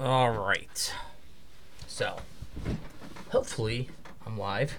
All 0.00 0.30
right. 0.30 0.94
So, 1.88 2.20
hopefully, 3.30 3.88
I'm 4.24 4.38
live. 4.38 4.78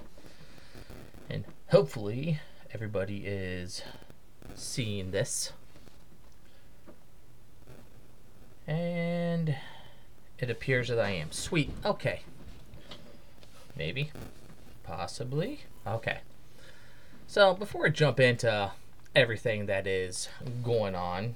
And 1.30 1.44
hopefully, 1.68 2.40
everybody 2.74 3.24
is 3.26 3.84
seeing 4.56 5.12
this. 5.12 5.52
And 8.66 9.58
it 10.38 10.50
appears 10.50 10.88
that 10.88 11.00
I 11.00 11.10
am. 11.10 11.34
Sweet. 11.34 11.72
Okay. 11.84 12.22
Maybe. 13.76 14.12
Possibly. 14.84 15.62
Okay. 15.86 16.20
So, 17.28 17.54
before 17.54 17.88
I 17.88 17.90
jump 17.90 18.22
into 18.22 18.72
everything 19.14 19.66
that 19.66 19.86
is 19.86 20.30
going 20.64 20.96
on, 20.96 21.36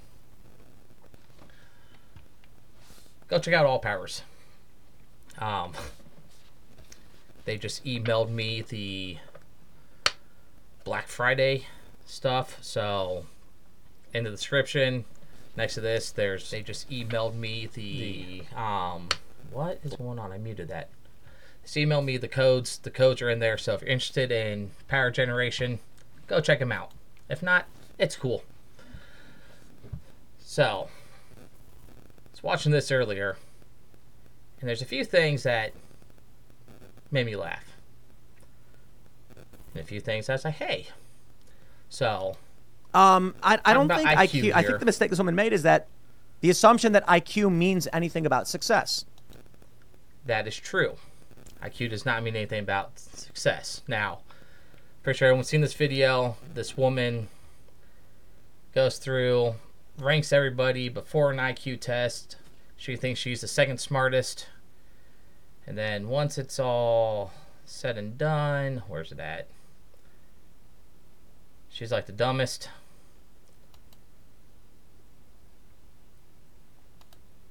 go 3.27 3.39
check 3.39 3.53
out 3.53 3.65
All 3.65 3.79
Powers. 3.79 4.21
Um, 5.39 5.73
they 7.45 7.57
just 7.57 7.83
emailed 7.85 8.29
me 8.29 8.61
the 8.61 9.17
Black 10.83 11.07
Friday 11.07 11.67
stuff. 12.05 12.57
So, 12.61 13.25
in 14.13 14.23
the 14.23 14.29
description, 14.29 15.05
next 15.55 15.75
to 15.75 15.81
this, 15.81 16.11
there's 16.11 16.49
they 16.51 16.61
just 16.61 16.89
emailed 16.89 17.35
me 17.35 17.69
the, 17.73 18.43
the 18.51 18.61
um, 18.61 19.09
what 19.51 19.79
is 19.83 19.93
going 19.93 20.19
on? 20.19 20.31
I 20.31 20.37
muted 20.37 20.67
that. 20.69 20.89
Just 21.63 21.75
emailed 21.75 22.05
me 22.05 22.17
the 22.17 22.27
codes. 22.27 22.77
The 22.77 22.91
codes 22.91 23.21
are 23.21 23.29
in 23.29 23.39
there. 23.39 23.57
So 23.57 23.73
if 23.73 23.81
you're 23.81 23.89
interested 23.89 24.31
in 24.31 24.71
power 24.87 25.11
generation, 25.11 25.79
go 26.27 26.41
check 26.41 26.59
them 26.59 26.71
out. 26.71 26.91
If 27.29 27.41
not, 27.41 27.65
it's 27.97 28.15
cool. 28.15 28.43
So, 30.39 30.89
was 32.43 32.51
watching 32.51 32.71
this 32.71 32.91
earlier, 32.91 33.37
and 34.59 34.67
there's 34.69 34.81
a 34.81 34.85
few 34.85 35.05
things 35.05 35.43
that 35.43 35.73
made 37.11 37.25
me 37.25 37.35
laugh. 37.35 37.63
And 39.73 39.81
a 39.83 39.85
few 39.85 39.99
things 39.99 40.29
I 40.29 40.33
was 40.33 40.45
like, 40.45 40.55
hey. 40.55 40.87
So, 41.89 42.37
Um, 42.93 43.35
I, 43.43 43.59
I 43.65 43.73
don't 43.73 43.87
think 43.87 44.07
IQ. 44.07 44.43
IQ 44.51 44.53
I 44.53 44.63
think 44.63 44.79
the 44.79 44.85
mistake 44.85 45.09
this 45.09 45.19
woman 45.19 45.35
made 45.35 45.53
is 45.53 45.63
that 45.63 45.87
the 46.41 46.49
assumption 46.49 46.91
that 46.93 47.05
IQ 47.07 47.51
means 47.51 47.87
anything 47.93 48.25
about 48.25 48.47
success. 48.47 49.05
that 50.25 50.47
is 50.47 50.55
true. 50.55 50.95
IQ 51.61 51.89
does 51.89 52.05
not 52.05 52.23
mean 52.23 52.35
anything 52.35 52.59
about 52.59 52.97
success. 52.99 53.81
Now, 53.87 54.19
pretty 55.01 55.17
sure 55.17 55.27
everyone's 55.29 55.47
seen 55.47 55.61
this 55.61 55.73
video. 55.73 56.35
This 56.53 56.75
woman 56.77 57.27
goes 58.73 58.97
through, 58.97 59.55
ranks 59.99 60.33
everybody 60.33 60.89
before 60.89 61.31
an 61.31 61.37
IQ 61.37 61.79
test. 61.81 62.37
She 62.77 62.95
thinks 62.95 63.19
she's 63.19 63.41
the 63.41 63.47
second 63.47 63.79
smartest. 63.79 64.47
And 65.65 65.77
then 65.77 66.09
once 66.09 66.37
it's 66.37 66.59
all 66.59 67.31
said 67.65 67.97
and 67.97 68.17
done, 68.17 68.83
where's 68.87 69.11
it 69.11 69.19
at? 69.19 69.47
She's 71.69 71.91
like 71.91 72.05
the 72.05 72.11
dumbest. 72.11 72.69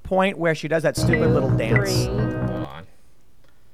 Point 0.02 0.36
where 0.36 0.54
she 0.54 0.68
does 0.68 0.82
that 0.82 0.96
stupid 0.96 1.30
little 1.30 1.50
dance. 1.56 2.06
Hold 2.06 2.66
on. 2.66 2.86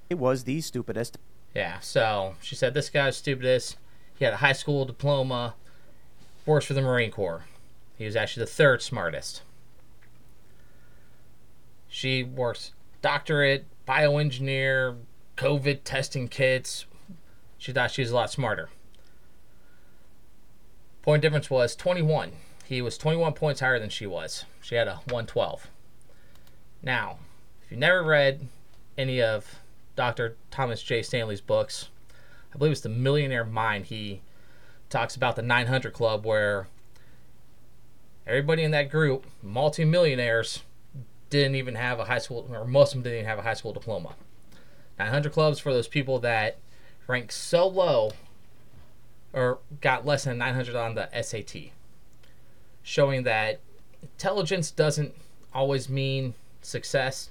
It 0.09 0.19
was 0.19 0.45
the 0.45 0.61
stupidest. 0.61 1.19
Yeah, 1.55 1.81
so 1.81 2.37
she 2.41 2.55
said 2.55 2.75
this 2.75 2.89
guy's 2.89 3.17
stupidest. 3.17 3.77
He 4.15 4.25
had 4.25 4.35
a 4.35 4.39
high 4.39 4.53
school 4.53 4.85
diploma, 4.85 5.55
works 6.47 6.67
for 6.67 6.75
the 6.75 6.83
Marine 6.83 7.11
Corps. 7.11 7.45
He 7.99 8.05
was 8.05 8.17
actually 8.17 8.45
the 8.45 8.53
third 8.53 8.81
smartest. 8.81 9.43
She 11.89 12.23
works 12.23 12.73
doctorate, 13.03 13.67
bioengineer, 13.87 14.97
COVID 15.37 15.81
testing 15.85 16.29
kits. 16.29 16.87
She 17.59 17.73
thought 17.73 17.91
she 17.91 18.03
was 18.03 18.13
a 18.13 18.15
lot 18.15 18.31
smarter. 18.31 18.71
Point 21.03 21.23
difference 21.23 21.51
was 21.51 21.75
21. 21.75 22.33
He 22.65 22.81
was 22.81 22.97
21 22.97 23.33
points 23.33 23.61
higher 23.61 23.79
than 23.79 23.91
she 23.91 24.07
was. 24.07 24.45
She 24.61 24.77
had 24.77 24.89
a 24.89 24.97
112. 25.07 25.69
Now, 26.83 27.19
if 27.65 27.73
you've 27.73 27.81
never 27.81 28.03
read 28.03 28.47
any 28.97 29.23
of 29.23 29.59
Dr. 29.97 30.37
Thomas 30.51 30.83
J. 30.83 31.03
Stanley's 31.03 31.41
books. 31.41 31.89
I 32.55 32.59
believe 32.59 32.73
it's 32.73 32.81
The 32.83 32.89
Millionaire 32.89 33.45
Mind. 33.45 33.87
He 33.87 34.21
talks 34.91 35.17
about 35.17 35.35
the 35.35 35.43
900 35.43 35.93
Club, 35.93 36.25
where 36.25 36.69
everybody 38.29 38.63
in 38.63 38.71
that 38.73 38.91
group, 38.91 39.27
multimillionaires, 39.43 40.63
didn't 41.31 41.57
even 41.57 41.75
have 41.75 41.99
a 41.99 42.05
high 42.05 42.19
school, 42.19 42.49
or 42.51 42.65
most 42.65 42.91
of 42.91 42.95
them 42.95 43.03
didn't 43.05 43.21
even 43.21 43.29
have 43.29 43.39
a 43.39 43.43
high 43.43 43.55
school 43.55 43.73
diploma. 43.73 44.15
900 44.99 45.33
Clubs 45.33 45.59
for 45.59 45.73
those 45.73 45.89
people 45.89 46.19
that 46.21 46.59
rank 47.07 47.33
so 47.33 47.67
low 47.67 48.13
or 49.33 49.59
got 49.81 50.07
less 50.07 50.25
than 50.25 50.39
900 50.39 50.75
on 50.75 50.95
the 50.95 51.09
SAT, 51.23 51.71
showing 52.83 53.25
that 53.25 53.61
intelligence 54.03 54.71
doesn't 54.71 55.15
always 55.53 55.89
mean 55.89 56.35
success. 56.63 57.31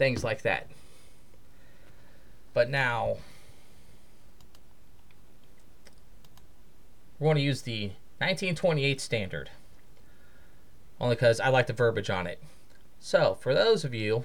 things 0.00 0.24
like 0.24 0.40
that. 0.40 0.66
But 2.54 2.70
now 2.70 3.18
we're 7.20 7.26
going 7.26 7.36
to 7.36 7.42
use 7.42 7.62
the 7.62 7.92
1928 8.18 9.00
standard 9.00 9.50
only 11.00 11.14
because 11.14 11.40
I 11.40 11.48
like 11.48 11.66
the 11.66 11.72
verbiage 11.72 12.10
on 12.10 12.26
it. 12.26 12.42
So, 12.98 13.34
for 13.34 13.54
those 13.54 13.84
of 13.84 13.94
you 13.94 14.24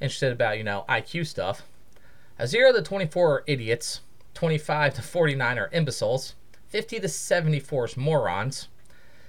interested 0.00 0.32
about, 0.32 0.58
you 0.58 0.64
know, 0.64 0.84
IQ 0.88 1.26
stuff, 1.26 1.62
a 2.38 2.46
0 2.46 2.72
to 2.72 2.82
24 2.82 3.30
are 3.30 3.44
idiots, 3.46 4.00
25 4.34 4.94
to 4.94 5.02
49 5.02 5.58
are 5.58 5.70
imbeciles, 5.72 6.34
50 6.68 7.00
to 7.00 7.08
74 7.08 7.84
is 7.84 7.96
morons, 7.96 8.68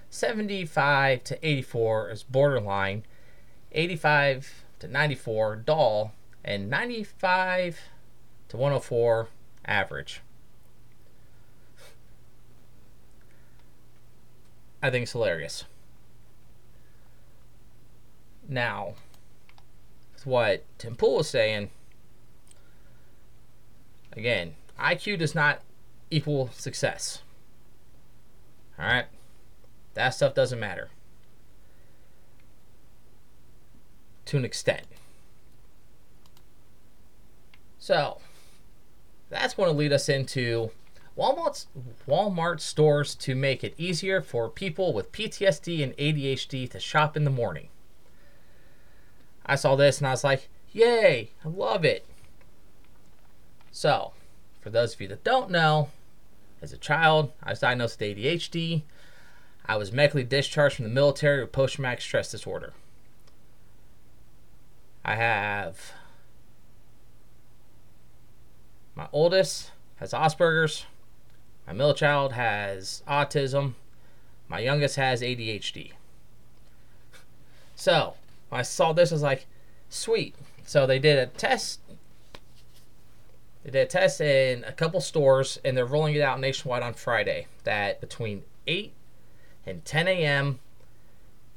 75 0.09 1.23
to 1.25 1.47
84 1.47 2.09
is 2.09 2.23
borderline, 2.23 3.03
85 3.71 4.63
to 4.79 4.87
94 4.87 5.55
dull, 5.57 6.13
and 6.43 6.69
95 6.69 7.79
to 8.49 8.57
104 8.57 9.27
average. 9.65 10.21
I 14.83 14.89
think 14.89 15.03
it's 15.03 15.13
hilarious. 15.13 15.63
Now, 18.49 18.95
with 20.13 20.25
what 20.25 20.65
Tim 20.77 20.97
Pool 20.97 21.15
was 21.17 21.29
saying, 21.29 21.69
again, 24.11 24.55
IQ 24.77 25.19
does 25.19 25.33
not 25.33 25.61
equal 26.11 26.49
success. 26.51 27.21
Alright? 28.77 29.05
That 29.93 30.09
stuff 30.09 30.33
doesn't 30.33 30.59
matter. 30.59 30.89
To 34.25 34.35
an 34.35 34.43
extent. 34.43 34.87
So, 37.79 38.17
that's 39.29 39.53
going 39.53 39.69
to 39.69 39.77
lead 39.77 39.93
us 39.93 40.09
into 40.09 40.71
Walmart's 41.17 41.67
Walmart 42.07 42.59
stores 42.59 43.13
to 43.15 43.35
make 43.35 43.63
it 43.63 43.75
easier 43.77 44.21
for 44.21 44.49
people 44.49 44.93
with 44.93 45.11
PTSD 45.11 45.83
and 45.83 45.95
ADHD 45.97 46.69
to 46.71 46.79
shop 46.79 47.15
in 47.15 47.23
the 47.23 47.29
morning. 47.29 47.69
I 49.45 49.55
saw 49.55 49.75
this 49.75 49.99
and 49.99 50.07
I 50.07 50.11
was 50.11 50.23
like, 50.23 50.49
"Yay, 50.71 51.31
I 51.45 51.47
love 51.47 51.85
it." 51.85 52.05
So, 53.71 54.13
for 54.61 54.69
those 54.69 54.95
of 54.95 55.01
you 55.01 55.07
that 55.09 55.23
don't 55.23 55.51
know, 55.51 55.91
as 56.61 56.73
a 56.73 56.77
child, 56.77 57.31
I 57.43 57.51
was 57.51 57.59
diagnosed 57.59 57.99
with 57.99 58.17
ADHD. 58.17 58.83
I 59.65 59.75
was 59.75 59.91
medically 59.91 60.23
discharged 60.23 60.77
from 60.77 60.85
the 60.85 60.91
military 60.91 61.41
with 61.41 61.51
post 61.51 61.75
traumatic 61.75 62.01
stress 62.01 62.31
disorder. 62.31 62.73
I 65.05 65.15
have 65.15 65.93
my 68.95 69.07
oldest 69.11 69.71
has 69.97 70.13
Asperger's. 70.13 70.85
My 71.67 71.73
middle 71.73 71.93
child 71.93 72.33
has 72.33 73.03
autism. 73.07 73.73
My 74.47 74.59
youngest 74.59 74.97
has 74.97 75.21
ADHD. 75.21 75.91
So, 77.75 78.15
I 78.51 78.61
saw 78.61 78.93
this, 78.93 79.11
I 79.11 79.15
was 79.15 79.21
like, 79.21 79.47
sweet. 79.89 80.35
So 80.65 80.85
they 80.85 80.99
did 80.99 81.17
a 81.17 81.27
test. 81.27 81.79
They 83.63 83.71
did 83.71 83.87
a 83.87 83.89
test 83.89 84.21
in 84.21 84.63
a 84.65 84.71
couple 84.71 85.01
stores, 85.01 85.59
and 85.63 85.75
they're 85.75 85.85
rolling 85.85 86.15
it 86.15 86.21
out 86.21 86.39
nationwide 86.39 86.83
on 86.83 86.93
Friday. 86.93 87.47
That 87.63 88.01
between 88.01 88.43
8 88.67 88.93
and 89.65 89.83
10 89.85 90.07
a.m., 90.07 90.59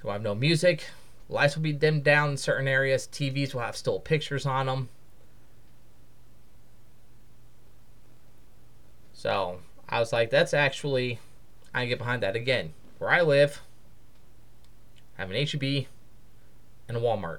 we'll 0.02 0.12
have 0.12 0.22
no 0.22 0.34
music. 0.34 0.88
Lights 1.28 1.56
will 1.56 1.62
be 1.62 1.72
dimmed 1.72 2.04
down 2.04 2.30
in 2.30 2.36
certain 2.36 2.68
areas. 2.68 3.08
TVs 3.10 3.52
will 3.52 3.62
have 3.62 3.76
still 3.76 3.98
pictures 3.98 4.46
on 4.46 4.66
them. 4.66 4.88
So 9.12 9.60
I 9.88 10.00
was 10.00 10.12
like, 10.12 10.30
that's 10.30 10.52
actually, 10.54 11.20
I 11.74 11.80
can 11.80 11.88
get 11.90 11.98
behind 11.98 12.22
that 12.22 12.36
again. 12.36 12.72
Where 12.98 13.10
I 13.10 13.22
live, 13.22 13.62
I 15.16 15.22
have 15.22 15.30
an 15.30 15.46
HEB 15.46 15.86
and 16.88 16.96
a 16.96 17.00
Walmart. 17.00 17.38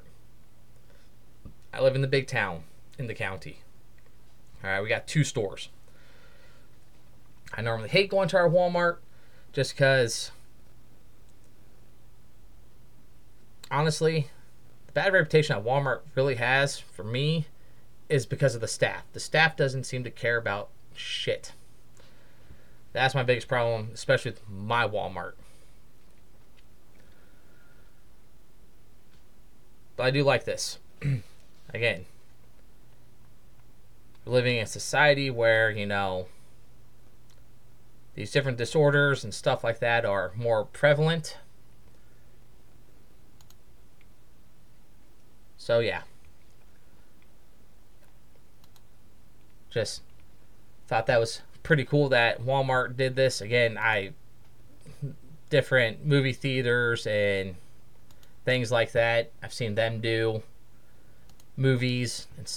I 1.74 1.82
live 1.82 1.96
in 1.96 2.02
the 2.02 2.08
big 2.08 2.28
town 2.28 2.64
in 2.98 3.08
the 3.08 3.14
county. 3.14 3.62
All 4.64 4.70
right, 4.70 4.82
we 4.82 4.90
got 4.90 5.08
two 5.08 5.24
stores. 5.24 5.70
I 7.54 7.62
normally 7.62 7.90
hate 7.90 8.10
going 8.10 8.30
to 8.30 8.38
our 8.38 8.50
Walmart 8.50 8.98
just 9.54 9.74
because, 9.74 10.32
honestly, 13.70 14.30
the 14.88 14.92
bad 14.94 15.14
reputation 15.14 15.56
that 15.56 15.66
Walmart 15.66 16.02
really 16.16 16.36
has 16.36 16.80
for 16.80 17.04
me 17.04 17.48
is 18.10 18.26
because 18.26 18.56
of 18.56 18.62
the 18.62 18.68
staff. 18.68 19.04
The 19.14 19.20
staff 19.20 19.56
doesn't 19.56 19.86
seem 19.86 20.04
to 20.04 20.12
care 20.12 20.38
about 20.38 20.70
shit. 20.96 21.54
That's 22.98 23.14
my 23.14 23.22
biggest 23.22 23.48
problem, 23.48 23.90
especially 23.94 24.32
with 24.32 24.42
my 24.50 24.88
Walmart. 24.88 25.34
But 29.96 30.08
I 30.08 30.10
do 30.10 30.24
like 30.24 30.46
this. 30.46 30.80
Again, 31.74 32.06
we're 34.26 34.34
living 34.34 34.58
in 34.58 34.64
a 34.64 34.68
society 34.68 35.30
where, 35.30 35.70
you 35.70 35.86
know, 35.86 36.26
these 38.16 38.32
different 38.32 38.58
disorders 38.58 39.24
and 39.24 39.32
stuff 39.32 39.64
like 39.64 39.78
that 39.78 40.04
are 40.04 40.32
more 40.36 40.66
prevalent. 40.66 41.38
So, 45.56 45.82
yeah. 45.82 46.02
Just 49.70 50.02
thought 50.88 51.06
that 51.06 51.20
was 51.20 51.44
pretty 51.68 51.84
cool 51.84 52.08
that 52.08 52.42
Walmart 52.42 52.96
did 52.96 53.18
this. 53.18 53.42
Again, 53.42 53.78
I 53.78 54.14
different 55.50 56.06
movie 56.06 56.32
theaters 56.32 57.06
and 57.06 57.56
things 58.46 58.72
like 58.72 58.94
that. 58.94 59.32
I've 59.44 59.54
seen 59.54 59.76
them 59.76 60.00
do 60.00 60.44
movies 61.58 62.28
and 62.38 62.50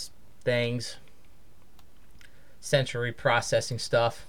things, 0.43 0.97
sensory 2.61 3.11
processing 3.11 3.81
stuff. 3.81 4.27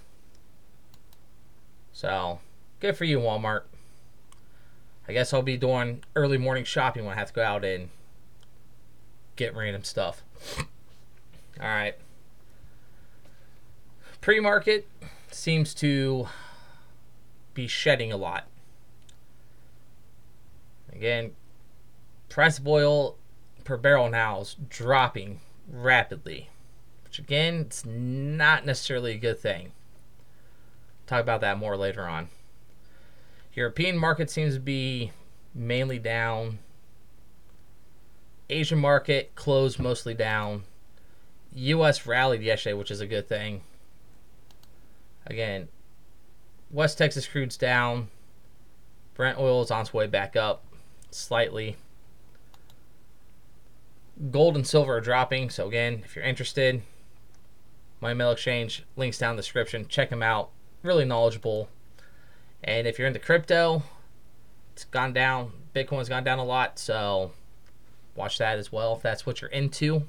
So, 1.92 2.40
good 2.80 2.96
for 2.96 3.04
you, 3.04 3.20
Walmart. 3.20 3.62
I 5.06 5.12
guess 5.12 5.32
I'll 5.32 5.42
be 5.42 5.56
doing 5.56 6.02
early 6.16 6.38
morning 6.38 6.64
shopping 6.64 7.04
when 7.04 7.14
I 7.14 7.20
have 7.20 7.28
to 7.28 7.34
go 7.34 7.44
out 7.44 7.64
and 7.64 7.88
get 9.36 9.54
random 9.54 9.84
stuff. 9.84 10.24
All 11.60 11.68
right. 11.68 11.94
Pre 14.22 14.38
market 14.38 14.86
seems 15.32 15.74
to 15.74 16.28
be 17.54 17.66
shedding 17.66 18.12
a 18.12 18.16
lot. 18.16 18.46
Again, 20.92 21.32
price 22.28 22.56
of 22.60 22.68
oil 22.68 23.16
per 23.64 23.76
barrel 23.76 24.08
now 24.08 24.42
is 24.42 24.54
dropping 24.68 25.40
rapidly, 25.68 26.50
which 27.02 27.18
again, 27.18 27.62
it's 27.62 27.84
not 27.84 28.64
necessarily 28.64 29.10
a 29.10 29.18
good 29.18 29.40
thing. 29.40 29.72
Talk 31.08 31.20
about 31.20 31.40
that 31.40 31.58
more 31.58 31.76
later 31.76 32.06
on. 32.06 32.28
European 33.54 33.98
market 33.98 34.30
seems 34.30 34.54
to 34.54 34.60
be 34.60 35.10
mainly 35.52 35.98
down. 35.98 36.60
Asian 38.48 38.78
market 38.78 39.34
closed 39.34 39.80
mostly 39.80 40.14
down. 40.14 40.62
US 41.54 42.06
rallied 42.06 42.42
yesterday, 42.42 42.74
which 42.74 42.92
is 42.92 43.00
a 43.00 43.06
good 43.08 43.28
thing. 43.28 43.62
Again, 45.26 45.68
West 46.70 46.98
Texas 46.98 47.26
crude's 47.26 47.56
down. 47.56 48.08
Brent 49.14 49.38
oil 49.38 49.62
is 49.62 49.70
on 49.70 49.82
its 49.82 49.94
way 49.94 50.06
back 50.06 50.36
up 50.36 50.64
slightly 51.10 51.76
gold 54.30 54.56
and 54.56 54.66
silver 54.66 54.96
are 54.96 55.00
dropping. 55.00 55.50
So 55.50 55.66
again, 55.66 56.02
if 56.04 56.14
you're 56.14 56.24
interested, 56.24 56.82
Money 58.00 58.14
Metals 58.14 58.34
Exchange 58.34 58.84
links 58.96 59.18
down 59.18 59.30
in 59.30 59.36
the 59.36 59.42
description. 59.42 59.86
Check 59.88 60.10
them 60.10 60.22
out. 60.22 60.50
Really 60.82 61.04
knowledgeable. 61.04 61.68
And 62.62 62.86
if 62.86 62.98
you're 62.98 63.08
into 63.08 63.20
crypto, 63.20 63.82
it's 64.72 64.84
gone 64.84 65.12
down. 65.12 65.52
Bitcoin's 65.74 66.08
gone 66.08 66.24
down 66.24 66.38
a 66.38 66.44
lot, 66.44 66.78
so 66.78 67.32
watch 68.14 68.38
that 68.38 68.58
as 68.58 68.70
well 68.70 68.94
if 68.94 69.02
that's 69.02 69.26
what 69.26 69.40
you're 69.40 69.50
into. 69.50 70.04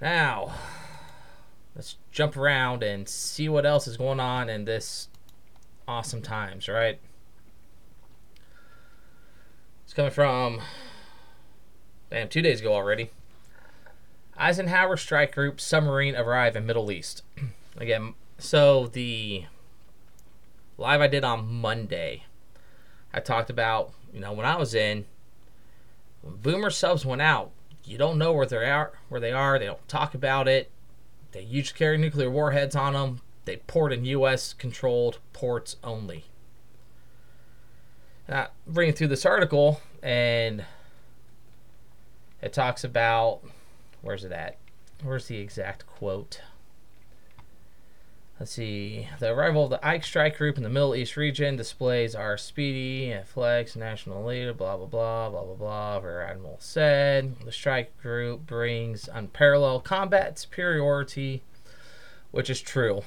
Now, 0.00 0.54
let's 1.74 1.96
jump 2.10 2.36
around 2.36 2.82
and 2.82 3.08
see 3.08 3.48
what 3.48 3.66
else 3.66 3.86
is 3.86 3.96
going 3.96 4.20
on 4.20 4.48
in 4.48 4.64
this 4.64 5.08
awesome 5.88 6.22
times, 6.22 6.68
right? 6.68 6.98
It's 9.84 9.94
coming 9.94 10.10
from 10.10 10.60
Damn, 12.12 12.28
two 12.28 12.42
days 12.42 12.60
ago 12.60 12.74
already. 12.74 13.08
Eisenhower 14.36 14.98
Strike 14.98 15.34
Group 15.34 15.58
submarine 15.58 16.14
arrive 16.14 16.54
in 16.56 16.66
Middle 16.66 16.92
East. 16.92 17.22
Again, 17.78 18.12
so 18.36 18.86
the 18.88 19.46
live 20.76 21.00
I 21.00 21.06
did 21.06 21.24
on 21.24 21.50
Monday, 21.50 22.24
I 23.14 23.20
talked 23.20 23.48
about, 23.48 23.92
you 24.12 24.20
know, 24.20 24.34
when 24.34 24.44
I 24.44 24.56
was 24.56 24.74
in, 24.74 25.06
when 26.20 26.36
boomer 26.36 26.68
subs 26.68 27.06
went 27.06 27.22
out, 27.22 27.50
you 27.82 27.96
don't 27.96 28.18
know 28.18 28.34
where 28.34 28.44
they 28.44 28.70
are, 28.70 28.92
where 29.08 29.20
they 29.20 29.32
are. 29.32 29.58
They 29.58 29.64
don't 29.64 29.88
talk 29.88 30.12
about 30.14 30.46
it. 30.46 30.70
They 31.32 31.42
used 31.42 31.70
to 31.70 31.74
carry 31.74 31.98
nuclear 31.98 32.30
warheads 32.30 32.76
on 32.76 32.92
them. 32.92 33.20
They 33.44 33.56
port 33.56 33.92
in 33.92 34.04
U.S. 34.04 34.52
controlled 34.52 35.18
ports 35.32 35.76
only. 35.82 36.26
Now, 38.28 38.48
reading 38.66 38.94
through 38.94 39.08
this 39.08 39.26
article 39.26 39.80
and 40.02 40.64
it 42.40 42.52
talks 42.52 42.84
about 42.84 43.40
where's 44.00 44.24
it 44.24 44.32
at? 44.32 44.58
Where's 45.02 45.26
the 45.26 45.38
exact 45.38 45.86
quote? 45.86 46.40
Let's 48.42 48.54
see. 48.54 49.06
The 49.20 49.32
arrival 49.32 49.62
of 49.62 49.70
the 49.70 49.86
Ike 49.86 50.02
Strike 50.02 50.36
Group 50.36 50.56
in 50.56 50.64
the 50.64 50.68
Middle 50.68 50.96
East 50.96 51.16
region 51.16 51.54
displays 51.54 52.16
our 52.16 52.36
speedy 52.36 53.12
and 53.12 53.24
flex 53.24 53.76
national 53.76 54.24
leader, 54.24 54.52
blah, 54.52 54.76
blah, 54.76 54.86
blah, 54.86 55.30
blah, 55.30 55.44
blah, 55.44 55.54
blah, 55.54 55.98
Rear 55.98 56.22
Admiral 56.22 56.56
said. 56.58 57.36
The 57.44 57.52
Strike 57.52 57.96
Group 58.02 58.44
brings 58.44 59.08
unparalleled 59.08 59.84
combat 59.84 60.40
superiority, 60.40 61.42
which 62.32 62.50
is 62.50 62.60
true. 62.60 63.02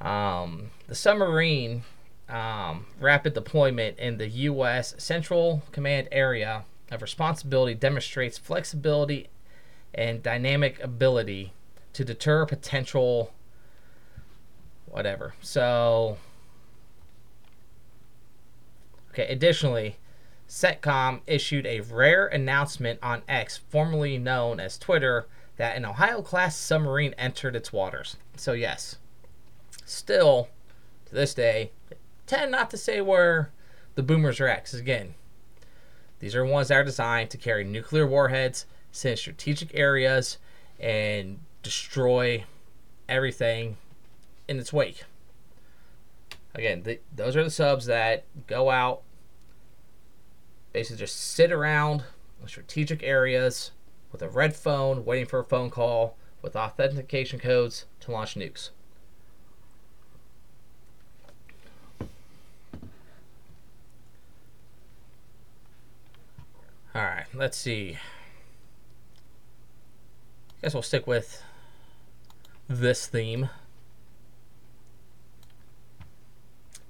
Um, 0.00 0.70
the 0.86 0.94
submarine 0.94 1.82
um, 2.28 2.86
rapid 3.00 3.34
deployment 3.34 3.98
in 3.98 4.18
the 4.18 4.28
U.S. 4.28 4.94
Central 4.98 5.64
Command 5.72 6.06
area 6.12 6.64
of 6.92 7.02
responsibility 7.02 7.74
demonstrates 7.74 8.38
flexibility 8.38 9.30
and 9.92 10.22
dynamic 10.22 10.80
ability 10.80 11.54
to 11.92 12.04
deter 12.04 12.46
potential 12.46 13.32
whatever. 14.94 15.34
So 15.40 16.18
okay, 19.10 19.26
additionally, 19.26 19.96
CENTCOM 20.48 21.22
issued 21.26 21.66
a 21.66 21.80
rare 21.80 22.28
announcement 22.28 23.00
on 23.02 23.22
X, 23.28 23.56
formerly 23.56 24.18
known 24.18 24.60
as 24.60 24.78
Twitter, 24.78 25.26
that 25.56 25.76
an 25.76 25.84
Ohio 25.84 26.22
class 26.22 26.56
submarine 26.56 27.12
entered 27.18 27.56
its 27.56 27.72
waters. 27.72 28.16
So 28.36 28.52
yes, 28.52 28.96
still 29.84 30.48
to 31.06 31.14
this 31.14 31.34
day, 31.34 31.72
tend 32.28 32.52
not 32.52 32.70
to 32.70 32.76
say 32.76 33.00
where 33.00 33.50
the 33.96 34.02
boomers 34.04 34.38
are 34.38 34.46
at. 34.46 34.72
Again, 34.72 35.14
these 36.20 36.36
are 36.36 36.46
ones 36.46 36.68
that 36.68 36.76
are 36.76 36.84
designed 36.84 37.30
to 37.30 37.36
carry 37.36 37.64
nuclear 37.64 38.06
warheads, 38.06 38.66
send 38.92 39.18
strategic 39.18 39.74
areas, 39.74 40.38
and 40.78 41.40
destroy 41.64 42.44
everything 43.08 43.76
in 44.48 44.58
its 44.58 44.72
wake. 44.72 45.04
Again, 46.54 46.82
the, 46.84 47.00
those 47.14 47.36
are 47.36 47.42
the 47.42 47.50
subs 47.50 47.86
that 47.86 48.24
go 48.46 48.70
out, 48.70 49.02
basically 50.72 50.98
just 50.98 51.16
sit 51.16 51.50
around 51.50 52.04
in 52.40 52.48
strategic 52.48 53.02
areas 53.02 53.72
with 54.12 54.22
a 54.22 54.28
red 54.28 54.54
phone, 54.54 55.04
waiting 55.04 55.26
for 55.26 55.40
a 55.40 55.44
phone 55.44 55.70
call 55.70 56.16
with 56.42 56.54
authentication 56.54 57.40
codes 57.40 57.86
to 58.00 58.12
launch 58.12 58.36
nukes. 58.36 58.70
All 66.94 67.02
right, 67.02 67.26
let's 67.34 67.56
see. 67.58 67.98
I 70.58 70.62
Guess 70.62 70.74
we'll 70.74 70.82
stick 70.82 71.08
with 71.08 71.42
this 72.68 73.08
theme. 73.08 73.50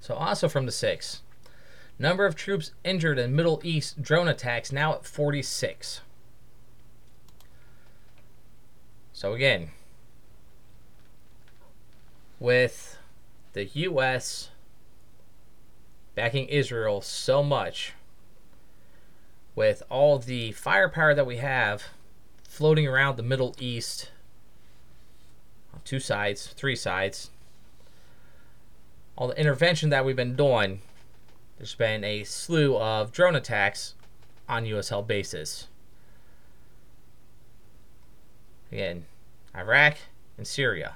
So, 0.05 0.13
also 0.13 0.47
from 0.47 0.67
the 0.67 0.71
six, 0.71 1.23
number 1.97 2.27
of 2.27 2.35
troops 2.35 2.73
injured 2.83 3.17
in 3.17 3.35
Middle 3.35 3.59
East 3.63 4.03
drone 4.03 4.27
attacks 4.27 4.71
now 4.71 4.93
at 4.93 5.03
46. 5.03 6.01
So, 9.13 9.33
again, 9.33 9.71
with 12.39 12.99
the 13.53 13.65
U.S. 13.65 14.51
backing 16.13 16.49
Israel 16.49 17.01
so 17.01 17.41
much 17.41 17.93
with 19.55 19.81
all 19.89 20.19
the 20.19 20.51
firepower 20.51 21.15
that 21.15 21.25
we 21.25 21.37
have 21.37 21.85
floating 22.43 22.87
around 22.87 23.15
the 23.15 23.23
Middle 23.23 23.55
East 23.57 24.11
on 25.73 25.81
two 25.83 25.99
sides, 25.99 26.45
three 26.45 26.75
sides, 26.75 27.31
all 29.17 29.27
the 29.27 29.39
intervention 29.39 29.89
that 29.89 30.05
we've 30.05 30.15
been 30.15 30.35
doing, 30.35 30.81
there's 31.57 31.75
been 31.75 32.03
a 32.03 32.23
slew 32.23 32.77
of 32.77 33.11
drone 33.11 33.35
attacks 33.35 33.95
on 34.47 34.65
U.S. 34.65 34.89
held 34.89 35.07
bases. 35.07 35.67
Again, 38.71 39.05
Iraq 39.55 39.97
and 40.37 40.45
Syria. 40.45 40.95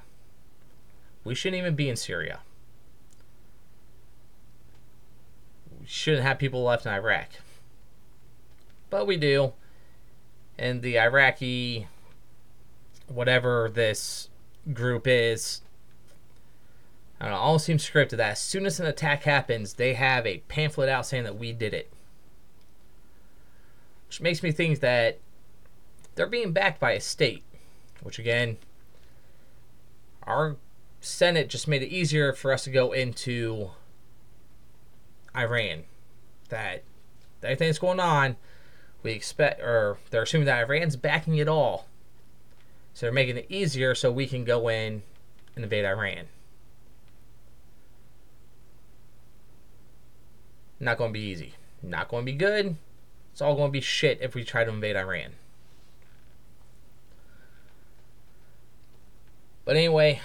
We 1.24 1.34
shouldn't 1.34 1.60
even 1.60 1.76
be 1.76 1.90
in 1.90 1.96
Syria. 1.96 2.40
We 5.80 5.86
shouldn't 5.88 6.24
have 6.24 6.40
people 6.40 6.64
left 6.64 6.86
in 6.86 6.92
Iraq. 6.92 7.30
But 8.90 9.08
we 9.08 9.16
do. 9.18 9.54
And 10.58 10.82
the 10.82 11.00
Iraqi, 11.00 11.88
whatever 13.08 13.70
this 13.74 14.30
group 14.74 15.08
is, 15.08 15.62
I 17.20 17.26
don't 17.26 17.34
know, 17.34 17.40
all 17.40 17.60
seems 17.60 17.88
scripted 17.88 18.18
that 18.18 18.32
as 18.32 18.40
soon 18.40 18.66
as 18.66 18.80
an 18.80 18.86
attack 18.86 19.24
happens, 19.24 19.74
they 19.74 19.94
have 19.94 20.26
a 20.26 20.38
pamphlet 20.48 20.88
out 20.88 21.06
saying 21.06 21.26
that 21.26 21.38
we 21.38 21.52
did 21.52 21.74
it. 21.74 21.92
Which 24.08 24.22
makes 24.22 24.42
me 24.42 24.52
think 24.52 24.80
that 24.80 25.20
they're 26.16 26.28
being 26.28 26.54
backed 26.54 26.80
by 26.80 26.94
a 26.94 27.02
state. 27.02 27.44
Which 28.02 28.20
again, 28.20 28.58
our 30.24 30.56
Senate 31.02 31.50
just 31.50 31.68
made 31.68 31.84
it 31.84 31.90
easier 31.90 32.32
for 32.32 32.54
us 32.54 32.64
to 32.64 32.72
go 32.72 32.94
into 32.94 33.72
Iran. 35.36 35.84
That 36.48 36.84
everything 37.44 37.68
that's 37.68 37.80
going 37.80 38.00
on, 38.00 38.38
we 39.04 39.12
expect, 39.12 39.62
or 39.62 39.98
they're 40.10 40.24
assuming 40.24 40.46
that 40.46 40.60
Iran's 40.60 40.96
backing 40.96 41.36
it 41.36 41.50
all. 41.50 41.88
So 42.94 43.06
they're 43.06 43.14
making 43.14 43.38
it 43.38 43.46
easier 43.50 43.94
so 43.94 44.12
we 44.12 44.26
can 44.26 44.46
go 44.46 44.70
in 44.70 45.04
and 45.56 45.64
invade 45.64 45.86
Iran. 45.86 46.26
Not 50.80 50.98
going 50.98 51.10
to 51.12 51.20
be 51.20 51.26
easy. 51.26 51.56
Not 51.82 52.10
going 52.10 52.26
to 52.26 52.32
be 52.32 52.38
good. 52.38 52.76
It's 53.32 53.42
all 53.42 53.56
going 53.56 53.70
to 53.70 53.74
be 53.74 53.82
shit 53.82 54.20
if 54.22 54.36
we 54.36 54.44
try 54.44 54.64
to 54.64 54.72
invade 54.72 54.96
Iran. 54.96 55.34
But 59.66 59.76
anyway, 59.76 60.22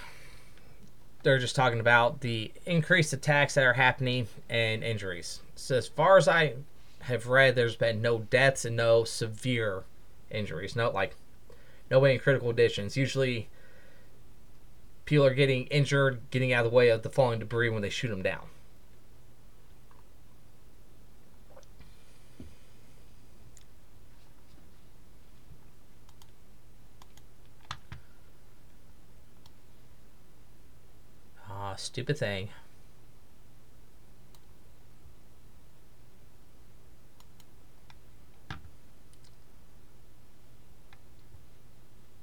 they're 1.23 1.39
just 1.39 1.57
talking 1.57 1.81
about 1.81 2.21
the 2.21 2.53
increased 2.67 3.13
attacks 3.13 3.55
that 3.55 3.65
are 3.65 3.75
happening 3.75 4.29
and 4.49 4.83
injuries. 4.83 5.41
So 5.55 5.77
as 5.77 5.89
far 5.89 6.17
as 6.17 6.29
I 6.29 6.55
have 7.01 7.27
read, 7.27 7.55
there's 7.55 7.77
been 7.77 8.01
no 8.01 8.21
deaths 8.21 8.65
and 8.65 8.77
no 8.77 9.05
severe 9.05 9.85
injuries. 10.31 10.77
No, 10.77 10.91
like 10.91 11.15
nobody 11.91 12.15
in 12.15 12.21
critical 12.21 12.49
conditions. 12.49 12.97
Usually, 12.97 13.49
people 15.05 15.27
are 15.27 15.35
getting 15.35 15.67
injured, 15.67 16.21
getting 16.31 16.53
out 16.53 16.65
of 16.65 16.71
the 16.71 16.77
way 16.77 16.89
of 16.89 17.03
the 17.03 17.11
falling 17.11 17.39
debris 17.39 17.69
when 17.69 17.83
they 17.83 17.91
shoot 17.91 18.09
them 18.09 18.23
down. 18.23 18.47
Stupid 31.77 32.19
thing. 32.19 32.49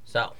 So, 0.05 0.33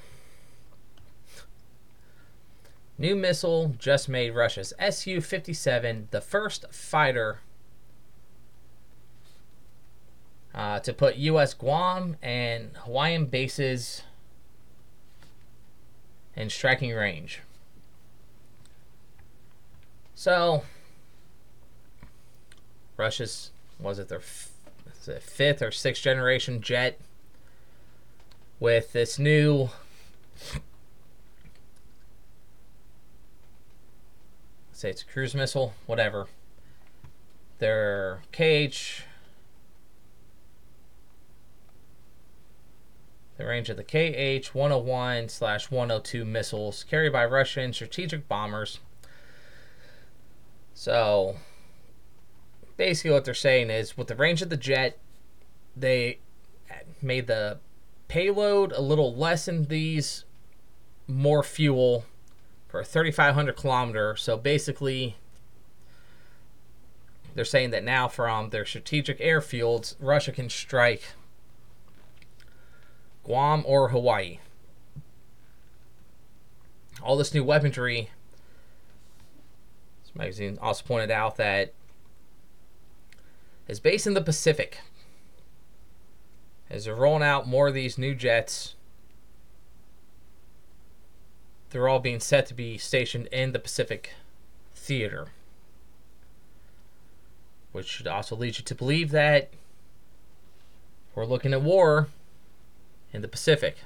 new 2.98 3.16
missile 3.16 3.74
just 3.78 4.06
made 4.06 4.34
Russia's 4.34 4.74
Su 4.90 5.22
57 5.22 6.08
the 6.10 6.20
first 6.20 6.66
fighter 6.70 7.40
uh, 10.54 10.80
to 10.80 10.92
put 10.92 11.16
U.S. 11.16 11.54
Guam 11.54 12.16
and 12.22 12.76
Hawaiian 12.84 13.26
bases 13.26 14.02
in 16.36 16.50
striking 16.50 16.92
range. 16.92 17.40
So, 20.14 20.62
Russia's, 22.96 23.50
was 23.80 23.98
it 23.98 24.08
their 24.08 24.18
f- 24.18 24.50
it 25.06 25.22
fifth 25.22 25.62
or 25.62 25.70
sixth 25.70 26.02
generation 26.02 26.60
jet? 26.60 27.00
with 28.62 28.92
this 28.92 29.18
new 29.18 29.68
say 34.72 34.90
it's 34.90 35.02
a 35.02 35.04
cruise 35.04 35.34
missile, 35.34 35.74
whatever. 35.86 36.28
Their 37.58 38.20
KH 38.30 39.02
the 43.36 43.44
range 43.44 43.68
of 43.68 43.76
the 43.76 43.82
KH 43.82 44.54
101 44.54 45.28
slash 45.28 45.68
102 45.72 46.24
missiles 46.24 46.84
carried 46.84 47.12
by 47.12 47.24
Russian 47.24 47.72
strategic 47.72 48.28
bombers. 48.28 48.78
So 50.74 51.36
basically 52.76 53.12
what 53.12 53.24
they're 53.24 53.34
saying 53.34 53.70
is 53.70 53.96
with 53.96 54.08
the 54.08 54.16
range 54.16 54.42
of 54.42 54.50
the 54.50 54.56
jet, 54.56 54.98
they 55.76 56.18
made 57.00 57.26
the 57.26 57.58
payload 58.08 58.72
a 58.72 58.80
little 58.80 59.14
less 59.14 59.48
in 59.48 59.64
these, 59.64 60.24
more 61.06 61.42
fuel 61.42 62.04
for 62.68 62.82
3,500 62.82 63.56
kilometer. 63.56 64.16
So 64.16 64.36
basically, 64.36 65.16
they're 67.34 67.44
saying 67.44 67.70
that 67.70 67.84
now 67.84 68.08
from 68.08 68.50
their 68.50 68.64
strategic 68.64 69.18
airfields, 69.20 69.94
Russia 70.00 70.32
can 70.32 70.50
strike 70.50 71.02
Guam 73.24 73.62
or 73.66 73.88
Hawaii. 73.88 74.38
All 77.02 77.16
this 77.16 77.34
new 77.34 77.44
weaponry. 77.44 78.10
Magazine 80.14 80.58
also 80.60 80.84
pointed 80.84 81.10
out 81.10 81.36
that 81.36 81.72
it's 83.68 83.80
based 83.80 84.06
in 84.06 84.14
the 84.14 84.20
Pacific 84.20 84.78
as 86.68 86.84
they're 86.84 86.94
rolling 86.94 87.22
out 87.22 87.46
more 87.46 87.68
of 87.68 87.74
these 87.74 87.98
new 87.98 88.14
jets. 88.14 88.74
They're 91.70 91.88
all 91.88 92.00
being 92.00 92.20
set 92.20 92.46
to 92.46 92.54
be 92.54 92.76
stationed 92.78 93.26
in 93.28 93.52
the 93.52 93.58
Pacific 93.58 94.14
Theater. 94.74 95.28
Which 97.72 97.86
should 97.86 98.06
also 98.06 98.36
lead 98.36 98.58
you 98.58 98.64
to 98.64 98.74
believe 98.74 99.10
that 99.12 99.50
we're 101.14 101.24
looking 101.24 101.52
at 101.52 101.62
war 101.62 102.08
in 103.12 103.22
the 103.22 103.28
Pacific. 103.28 103.76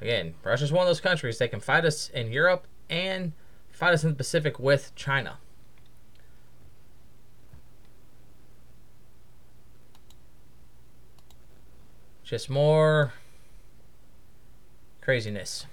Again, 0.00 0.34
Russia's 0.42 0.72
one 0.72 0.82
of 0.82 0.88
those 0.88 1.00
countries 1.00 1.38
that 1.38 1.50
can 1.50 1.60
fight 1.60 1.84
us 1.84 2.08
in 2.10 2.32
Europe 2.32 2.66
and 2.88 3.32
fight 3.80 3.94
us 3.94 4.04
in 4.04 4.10
the 4.10 4.14
Pacific 4.14 4.58
with 4.58 4.94
China. 4.94 5.38
Just 12.22 12.50
more 12.50 13.14
craziness. 15.00 15.64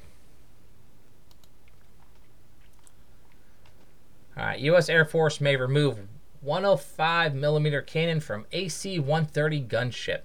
All 4.38 4.46
right, 4.46 4.60
U.S. 4.62 4.88
Air 4.88 5.04
Force 5.04 5.42
may 5.42 5.58
remove 5.58 6.00
105 6.40 7.36
millimeter 7.36 7.82
cannon 7.82 8.22
from 8.22 8.46
AC-130 8.54 9.68
gunship. 9.68 10.22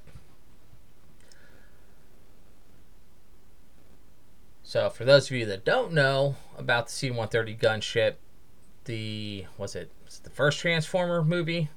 So, 4.72 4.88
for 4.88 5.04
those 5.04 5.30
of 5.30 5.36
you 5.36 5.44
that 5.44 5.66
don't 5.66 5.92
know 5.92 6.36
about 6.56 6.86
the 6.86 6.92
C-130 6.92 7.58
gunship, 7.58 8.14
the 8.86 9.44
was 9.58 9.76
it 9.76 9.90
was 10.02 10.16
it 10.16 10.24
the 10.24 10.30
first 10.30 10.60
Transformer 10.60 11.22
movie 11.22 11.68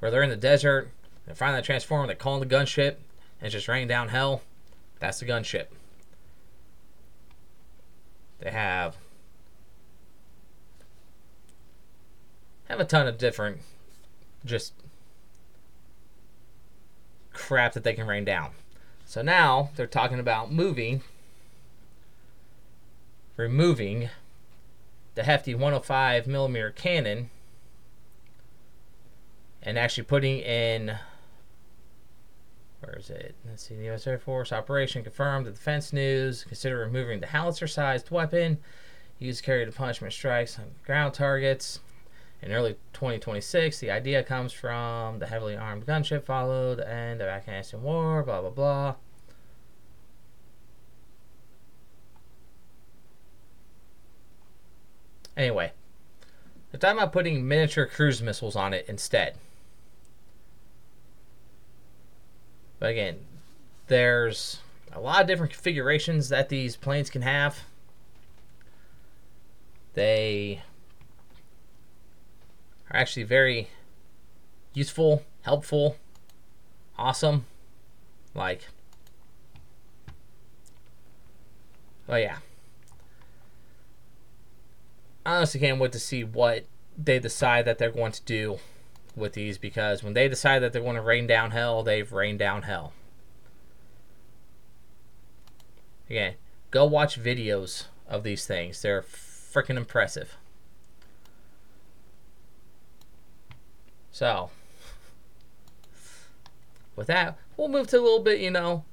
where 0.00 0.10
they're 0.10 0.24
in 0.24 0.30
the 0.30 0.36
desert, 0.36 0.90
they 1.24 1.34
find 1.34 1.54
that 1.54 1.62
Transformer, 1.62 2.08
they 2.08 2.16
call 2.16 2.34
in 2.34 2.48
the 2.48 2.52
gunship, 2.52 2.96
and 3.38 3.42
it's 3.42 3.52
just 3.52 3.68
raining 3.68 3.86
down 3.86 4.08
hell, 4.08 4.42
that's 4.98 5.20
the 5.20 5.24
gunship. 5.24 5.66
They 8.40 8.50
have 8.50 8.96
have 12.68 12.80
a 12.80 12.84
ton 12.84 13.06
of 13.06 13.18
different 13.18 13.58
just 14.44 14.72
crap 17.32 17.74
that 17.74 17.84
they 17.84 17.94
can 17.94 18.08
rain 18.08 18.24
down. 18.24 18.50
So 19.04 19.22
now 19.22 19.70
they're 19.76 19.86
talking 19.86 20.18
about 20.18 20.50
moving 20.50 21.02
removing 23.36 24.08
the 25.14 25.22
hefty 25.24 25.54
105 25.54 26.26
millimeter 26.26 26.70
cannon 26.70 27.30
and 29.62 29.78
actually 29.78 30.04
putting 30.04 30.38
in 30.38 30.98
where 32.80 32.96
is 32.98 33.10
it? 33.10 33.34
Let's 33.48 33.66
see. 33.66 33.74
The 33.74 33.84
U.S. 33.84 34.06
Air 34.06 34.18
Force 34.18 34.52
operation 34.52 35.02
confirmed. 35.02 35.46
The 35.46 35.50
Defense 35.50 35.92
News 35.92 36.44
consider 36.44 36.78
removing 36.78 37.20
the 37.20 37.26
howitzer-sized 37.26 38.10
weapon 38.10 38.58
used 39.18 39.40
to 39.40 39.44
carry 39.44 39.64
the 39.64 39.72
punishment 39.72 40.12
strikes 40.12 40.58
on 40.58 40.66
ground 40.84 41.14
targets. 41.14 41.80
In 42.42 42.52
early 42.52 42.76
2026, 42.92 43.80
the 43.80 43.90
idea 43.90 44.22
comes 44.22 44.52
from 44.52 45.18
the 45.18 45.26
heavily 45.26 45.56
armed 45.56 45.86
gunship 45.86 46.24
followed 46.24 46.78
and 46.78 46.88
the 46.88 46.92
end 46.92 47.22
of 47.22 47.28
Afghanistan 47.28 47.82
war. 47.82 48.22
Blah 48.22 48.42
blah 48.42 48.50
blah. 48.50 48.94
Anyway, 55.36 55.72
they're 56.70 56.80
talking 56.80 56.98
about 56.98 57.12
putting 57.12 57.46
miniature 57.46 57.86
cruise 57.86 58.22
missiles 58.22 58.56
on 58.56 58.72
it 58.72 58.86
instead. 58.88 59.36
But 62.78 62.90
again, 62.90 63.18
there's 63.86 64.60
a 64.92 65.00
lot 65.00 65.20
of 65.20 65.26
different 65.26 65.52
configurations 65.52 66.28
that 66.30 66.48
these 66.48 66.76
planes 66.76 67.10
can 67.10 67.22
have. 67.22 67.60
They 69.94 70.62
are 72.90 72.96
actually 72.96 73.24
very 73.24 73.68
useful, 74.74 75.22
helpful, 75.42 75.96
awesome. 76.98 77.46
Like, 78.34 78.68
oh 82.08 82.16
yeah. 82.16 82.38
I 85.26 85.38
honestly 85.38 85.58
can't 85.58 85.80
wait 85.80 85.90
to 85.90 85.98
see 85.98 86.22
what 86.22 86.66
they 86.96 87.18
decide 87.18 87.64
that 87.64 87.78
they're 87.78 87.90
going 87.90 88.12
to 88.12 88.22
do 88.22 88.58
with 89.16 89.32
these 89.32 89.58
because 89.58 90.04
when 90.04 90.14
they 90.14 90.28
decide 90.28 90.60
that 90.60 90.72
they're 90.72 90.80
going 90.80 90.94
to 90.94 91.02
rain 91.02 91.26
down 91.26 91.50
hell, 91.50 91.82
they've 91.82 92.12
rained 92.12 92.38
down 92.38 92.62
hell. 92.62 92.92
Again, 96.08 96.34
go 96.70 96.84
watch 96.84 97.20
videos 97.20 97.86
of 98.08 98.22
these 98.22 98.46
things. 98.46 98.80
They're 98.82 99.02
freaking 99.02 99.76
impressive. 99.76 100.36
So, 104.12 104.50
with 106.94 107.08
that, 107.08 107.36
we'll 107.56 107.66
move 107.66 107.88
to 107.88 107.98
a 107.98 108.00
little 108.00 108.22
bit, 108.22 108.40
you 108.40 108.52
know, 108.52 108.84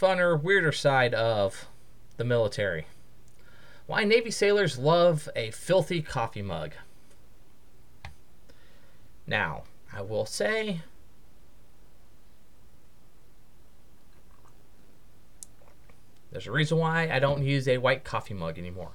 funner, 0.00 0.40
weirder 0.40 0.70
side 0.70 1.14
of 1.14 1.66
the 2.16 2.24
military. 2.24 2.86
Why 3.88 4.04
Navy 4.04 4.30
sailors 4.30 4.76
love 4.76 5.30
a 5.34 5.50
filthy 5.50 6.02
coffee 6.02 6.42
mug. 6.42 6.72
Now, 9.26 9.62
I 9.90 10.02
will 10.02 10.26
say 10.26 10.82
there's 16.30 16.46
a 16.46 16.52
reason 16.52 16.76
why 16.76 17.10
I 17.10 17.18
don't 17.18 17.42
use 17.42 17.66
a 17.66 17.78
white 17.78 18.04
coffee 18.04 18.34
mug 18.34 18.58
anymore. 18.58 18.90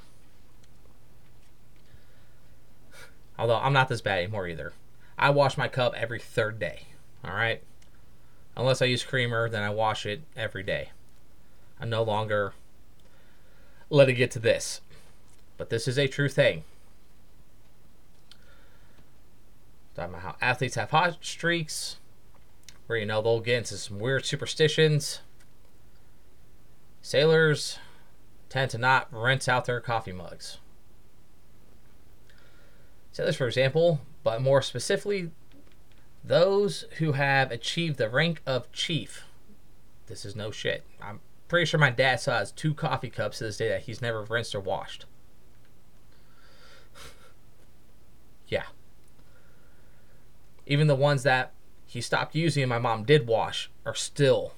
Although 3.40 3.58
I'm 3.58 3.74
not 3.74 3.90
this 3.90 4.02
bad 4.02 4.20
anymore 4.20 4.48
either. 4.48 4.74
I 5.18 5.32
wash 5.32 5.58
my 5.58 5.68
cup 5.68 5.96
every 5.96 6.20
third 6.20 6.60
day. 6.60 6.84
All 7.26 7.34
right? 7.34 7.64
Unless 8.56 8.84
I 8.84 8.86
use 8.86 9.04
creamer, 9.04 9.50
then 9.50 9.64
I 9.64 9.72
wash 9.72 10.06
it 10.06 10.22
every 10.38 10.62
day. 10.62 10.92
I 11.80 11.86
no 11.86 12.04
longer 12.04 12.54
let 13.90 14.10
it 14.10 14.14
get 14.14 14.32
to 14.32 14.40
this. 14.40 14.82
But 15.58 15.70
this 15.70 15.88
is 15.88 15.98
a 15.98 16.08
true 16.08 16.30
thing. 16.30 16.64
Talking 19.96 20.14
about 20.14 20.24
how 20.24 20.36
athletes 20.42 20.76
have 20.76 20.90
hot 20.90 21.18
streaks, 21.22 21.98
where 22.88 22.98
you 22.98 23.06
know 23.06 23.22
they'll 23.22 23.40
get 23.40 23.60
into 23.60 23.78
some 23.78 24.00
weird 24.00 24.26
superstitions. 24.26 25.22
Sailors 27.02 27.78
tend 28.50 28.72
to 28.72 28.78
not 28.78 29.08
rinse 29.12 29.48
out 29.48 29.66
their 29.66 29.80
coffee 29.80 30.12
mugs. 30.12 30.58
Sailors, 33.12 33.36
for 33.36 33.48
example, 33.48 34.02
but 34.24 34.42
more 34.42 34.62
specifically, 34.62 35.30
those 36.24 36.86
who 36.98 37.12
have 37.12 37.52
achieved 37.52 37.98
the 37.98 38.10
rank 38.10 38.42
of 38.46 38.72
chief. 38.72 39.26
This 40.08 40.26
is 40.26 40.36
no 40.36 40.50
shit. 40.50 40.84
I'm 41.02 41.20
pretty 41.48 41.66
sure 41.66 41.80
my 41.80 41.90
dad 41.92 42.20
still 42.20 42.34
has 42.34 42.52
two 42.52 42.74
coffee 42.74 43.10
cups 43.10 43.38
to 43.38 43.44
this 43.44 43.58
day 43.58 43.70
that 43.70 43.84
he's 43.84 44.02
never 44.02 44.24
rinsed 44.24 44.56
or 44.56 44.60
washed. 44.60 45.06
Yeah. 48.48 48.66
Even 50.66 50.88
the 50.88 50.96
ones 50.96 51.24
that 51.24 51.54
he 51.86 52.02
stopped 52.02 52.36
using 52.36 52.64
and 52.64 52.70
my 52.70 52.80
mom 52.80 53.04
did 53.04 53.28
wash 53.28 53.70
are 53.86 53.96
still 53.96 54.54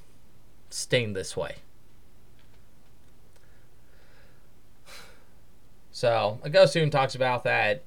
stained 0.70 1.16
this 1.16 1.36
way. 1.36 1.56
So, 5.92 6.40
a 6.44 6.68
student 6.68 6.92
talks 6.92 7.16
about 7.16 7.44
that 7.46 7.84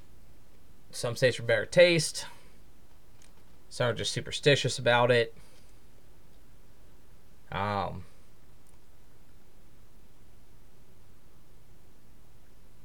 some 0.90 1.14
states 1.14 1.36
for 1.36 1.42
better 1.42 1.66
taste, 1.66 2.26
some 3.68 3.88
are 3.88 3.94
just 3.94 4.12
superstitious 4.12 4.78
about 4.78 5.10
it. 5.10 5.34
Um, 7.52 8.04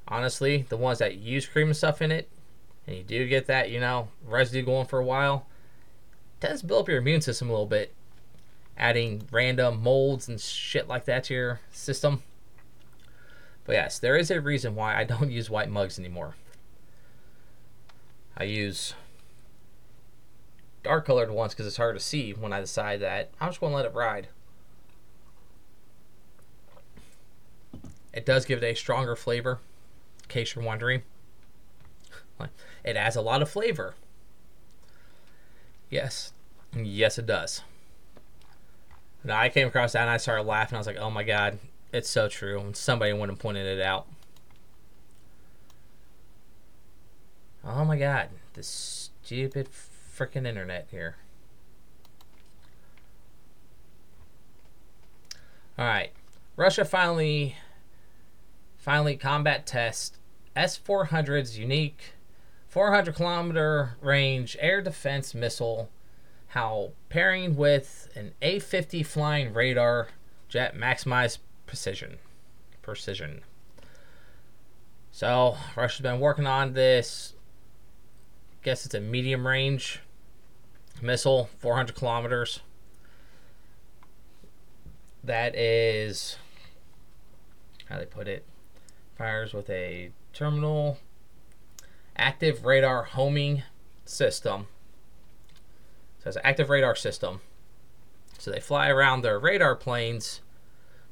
honestly, 0.07 0.65
the 0.69 0.77
ones 0.77 0.99
that 0.99 1.15
use 1.15 1.45
cream 1.45 1.67
and 1.67 1.77
stuff 1.77 2.01
in 2.01 2.11
it, 2.11 2.29
and 2.87 2.97
you 2.97 3.03
do 3.03 3.27
get 3.27 3.47
that, 3.47 3.69
you 3.69 3.79
know, 3.79 4.09
residue 4.25 4.63
going 4.63 4.87
for 4.87 4.99
a 4.99 5.05
while, 5.05 5.47
tends 6.39 6.61
to 6.61 6.67
build 6.67 6.83
up 6.83 6.89
your 6.89 6.97
immune 6.97 7.21
system 7.21 7.49
a 7.49 7.51
little 7.51 7.65
bit. 7.65 7.93
Adding 8.77 9.27
random 9.31 9.83
molds 9.83 10.27
and 10.27 10.41
shit 10.41 10.87
like 10.87 11.05
that 11.05 11.25
to 11.25 11.33
your 11.33 11.59
system. 11.71 12.23
But 13.65 13.73
yes, 13.73 13.99
there 13.99 14.17
is 14.17 14.31
a 14.31 14.41
reason 14.41 14.75
why 14.75 14.97
I 14.97 15.03
don't 15.03 15.31
use 15.31 15.49
white 15.49 15.69
mugs 15.69 15.99
anymore. 15.99 16.35
I 18.35 18.45
use 18.45 18.95
dark 20.81 21.05
colored 21.05 21.31
ones 21.31 21.53
because 21.53 21.67
it's 21.67 21.77
hard 21.77 21.95
to 21.95 22.03
see 22.03 22.31
when 22.33 22.51
I 22.51 22.59
decide 22.59 22.99
that 23.01 23.29
I'm 23.39 23.49
just 23.49 23.61
going 23.61 23.71
to 23.71 23.77
let 23.77 23.85
it 23.85 23.93
ride. 23.93 24.27
It 28.11 28.25
does 28.25 28.45
give 28.45 28.61
it 28.61 28.65
a 28.65 28.75
stronger 28.75 29.15
flavor, 29.15 29.59
in 30.23 30.29
case 30.29 30.55
you're 30.55 30.63
wondering. 30.63 31.03
It 32.83 32.95
adds 32.97 33.15
a 33.15 33.21
lot 33.21 33.41
of 33.41 33.49
flavor. 33.49 33.95
Yes. 35.89 36.33
Yes, 36.75 37.17
it 37.17 37.25
does. 37.25 37.61
Now, 39.23 39.39
I 39.39 39.49
came 39.49 39.67
across 39.67 39.93
that 39.93 40.01
and 40.01 40.09
I 40.09 40.17
started 40.17 40.43
laughing. 40.43 40.75
I 40.75 40.79
was 40.79 40.87
like, 40.87 40.97
oh 40.97 41.09
my 41.09 41.23
God, 41.23 41.59
it's 41.93 42.09
so 42.09 42.27
true. 42.27 42.59
And 42.59 42.75
somebody 42.75 43.13
went 43.13 43.31
and 43.31 43.39
pointed 43.39 43.65
it 43.65 43.81
out. 43.81 44.07
Oh 47.65 47.85
my 47.85 47.97
God, 47.97 48.27
this 48.53 48.67
stupid 49.23 49.69
freaking 49.71 50.45
internet 50.45 50.87
here. 50.91 51.15
All 55.77 55.85
right. 55.85 56.11
Russia 56.55 56.85
finally 56.85 57.55
finally 58.77 59.15
combat 59.15 59.65
test 59.65 60.17
S-400's 60.55 61.57
unique 61.57 62.13
400 62.73 63.13
kilometer 63.13 63.97
range 64.01 64.57
air 64.59 64.81
defense 64.81 65.35
missile, 65.35 65.91
how 66.47 66.89
pairing 67.07 67.55
with 67.55 68.09
an 68.15 68.31
A50 68.41 69.05
flying 69.05 69.53
radar 69.53 70.07
jet 70.49 70.75
maximize 70.75 71.37
precision. 71.67 72.17
Precision. 72.81 73.43
So, 75.11 75.55
Russia's 75.75 76.01
been 76.01 76.19
working 76.19 76.47
on 76.47 76.73
this. 76.73 77.35
I 78.53 78.65
Guess 78.65 78.87
it's 78.87 78.95
a 78.95 78.99
medium 78.99 79.45
range 79.45 79.99
missile, 80.99 81.51
400 81.59 81.95
kilometers. 81.95 82.61
That 85.23 85.55
is, 85.55 86.37
how 87.85 87.99
they 87.99 88.07
put 88.07 88.27
it, 88.27 88.43
fires 89.15 89.53
with 89.53 89.69
a 89.69 90.09
terminal 90.33 90.97
active 92.15 92.65
radar 92.65 93.03
homing 93.03 93.63
system. 94.05 94.67
So 96.19 96.29
it's 96.29 96.37
an 96.37 96.45
active 96.45 96.69
radar 96.69 96.95
system. 96.95 97.41
So 98.37 98.51
they 98.51 98.59
fly 98.59 98.89
around 98.89 99.21
their 99.21 99.39
radar 99.39 99.75
planes 99.75 100.41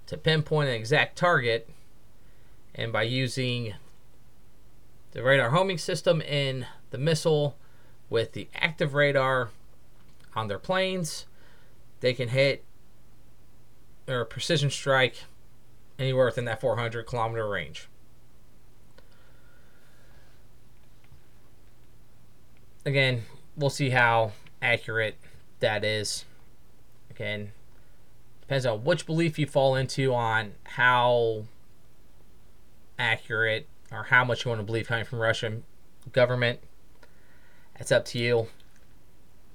to 0.07 0.17
pinpoint 0.17 0.69
an 0.69 0.75
exact 0.75 1.17
target, 1.17 1.69
and 2.75 2.91
by 2.91 3.03
using 3.03 3.73
the 5.11 5.23
radar 5.23 5.51
homing 5.51 5.77
system 5.77 6.21
in 6.21 6.65
the 6.89 6.97
missile 6.97 7.57
with 8.09 8.33
the 8.33 8.49
active 8.53 8.93
radar 8.93 9.49
on 10.35 10.47
their 10.47 10.59
planes, 10.59 11.25
they 12.01 12.13
can 12.13 12.29
hit 12.29 12.63
or 14.07 14.25
precision 14.25 14.69
strike 14.69 15.23
anywhere 15.97 16.25
within 16.25 16.45
that 16.45 16.59
400 16.59 17.05
kilometer 17.05 17.47
range. 17.47 17.87
Again, 22.85 23.23
we'll 23.55 23.69
see 23.69 23.89
how 23.89 24.31
accurate 24.61 25.15
that 25.59 25.83
is. 25.83 26.25
Again, 27.09 27.51
depends 28.41 28.65
on 28.65 28.83
which 28.83 29.05
belief 29.05 29.37
you 29.37 29.45
fall 29.45 29.75
into 29.75 30.13
on 30.13 30.53
how 30.63 31.43
accurate 32.97 33.67
or 33.91 34.03
how 34.03 34.23
much 34.23 34.45
you 34.45 34.49
want 34.49 34.59
to 34.59 34.65
believe 34.65 34.87
coming 34.87 35.05
from 35.05 35.19
Russian 35.19 35.63
government. 36.11 36.59
It's 37.79 37.91
up 37.91 38.05
to 38.05 38.19
you. 38.19 38.47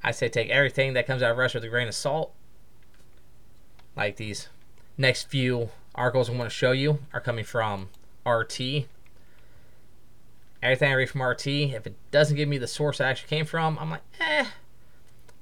I 0.03 0.11
say 0.11 0.29
take 0.29 0.51
everything 0.51 0.93
that 0.95 1.07
comes 1.07 1.23
out 1.23 1.31
of 1.33 1.37
Russia 1.37 1.59
with 1.59 1.65
a 1.65 1.69
grain 1.69 1.89
of 1.89 1.95
salt. 1.95 2.33
Like 3.97 4.17
these 4.17 4.49
next 4.99 5.29
few 5.29 5.71
articles 5.95 6.29
I'm 6.29 6.37
going 6.37 6.49
to 6.49 6.55
show 6.55 6.73
you 6.73 6.99
are 7.13 7.21
coming 7.21 7.45
from 7.45 7.89
RT. 8.27 8.87
Everything 10.67 10.91
I 10.91 10.95
read 10.95 11.11
from 11.11 11.23
RT, 11.23 11.47
if 11.47 11.87
it 11.87 11.95
doesn't 12.11 12.35
give 12.35 12.49
me 12.49 12.59
the 12.59 12.67
source 12.67 12.99
it 12.99 13.05
actually 13.05 13.29
came 13.29 13.45
from, 13.45 13.79
I'm 13.79 13.89
like, 13.89 14.03
eh. 14.19 14.47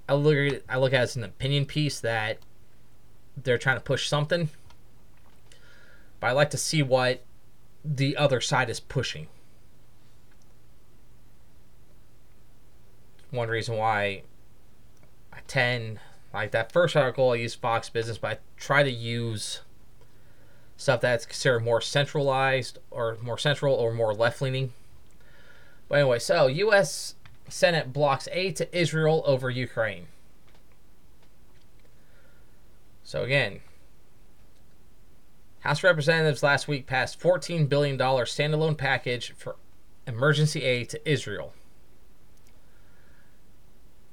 I 0.07 0.13
look 0.13 0.35
at 0.35 0.53
it, 0.53 0.65
I 0.69 0.77
look 0.77 0.93
at 0.93 1.01
it 1.01 1.03
as 1.03 1.17
an 1.17 1.25
opinion 1.25 1.65
piece 1.65 1.99
that 2.01 2.41
they're 3.35 3.57
trying 3.57 3.79
to 3.79 3.83
push 3.83 4.07
something. 4.07 4.51
But 6.21 6.27
I 6.27 6.33
like 6.33 6.51
to 6.51 6.59
see 6.59 6.83
what 6.83 7.25
the 7.83 8.19
other 8.19 8.43
side 8.43 8.69
is 8.69 8.81
pushing. 8.81 9.29
One 13.31 13.49
reason 13.49 13.79
why 13.79 14.25
I 15.33 15.39
tend 15.47 16.01
like 16.35 16.51
that 16.51 16.71
first 16.71 16.97
article 16.97 17.31
I 17.31 17.37
use 17.37 17.55
Fox 17.55 17.89
Business, 17.89 18.19
but 18.19 18.31
I 18.31 18.39
try 18.59 18.83
to 18.83 18.91
use 18.91 19.63
stuff 20.77 21.01
that's 21.01 21.25
considered 21.25 21.61
more 21.61 21.81
centralized 21.81 22.79
or 22.91 23.17
more 23.23 23.39
central 23.39 23.75
or 23.75 23.91
more 23.95 24.13
left 24.13 24.43
leaning. 24.43 24.75
But 25.89 25.99
anyway, 25.99 26.19
so 26.19 26.47
U.S. 26.47 27.15
Senate 27.49 27.93
blocks 27.93 28.29
aid 28.33 28.57
to 28.57 28.79
Israel 28.79 29.23
over 29.27 29.51
Ukraine. 29.51 30.07
So 33.03 33.23
again, 33.23 33.61
House 35.61 35.83
Representatives 35.83 36.43
last 36.43 36.69
week 36.69 36.87
passed 36.87 37.21
$14 37.21 37.69
billion 37.69 37.99
standalone 37.99 38.77
package 38.77 39.33
for 39.37 39.57
emergency 40.07 40.63
aid 40.63 40.89
to 40.91 41.11
Israel. 41.11 41.55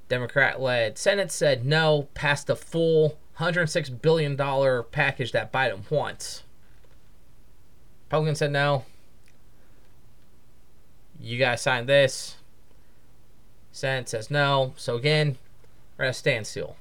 Democrat 0.08 0.62
led 0.62 0.98
Senate 0.98 1.32
said 1.32 1.66
no, 1.66 2.10
passed 2.14 2.48
the 2.48 2.56
full 2.56 3.18
$106 3.40 4.02
billion 4.02 4.38
package 4.92 5.32
that 5.32 5.52
Biden 5.52 5.90
wants. 5.90 6.44
Republicans 8.08 8.40
said 8.40 8.52
no. 8.52 8.86
You 11.22 11.38
guys 11.38 11.62
sign 11.62 11.86
this. 11.86 12.38
Senate 13.72 14.10
says 14.10 14.32
no. 14.32 14.74
So 14.76 14.96
again, 14.96 15.38
we're 15.98 16.06
at 16.06 16.12
a 16.12 16.14
standstill. 16.14 16.76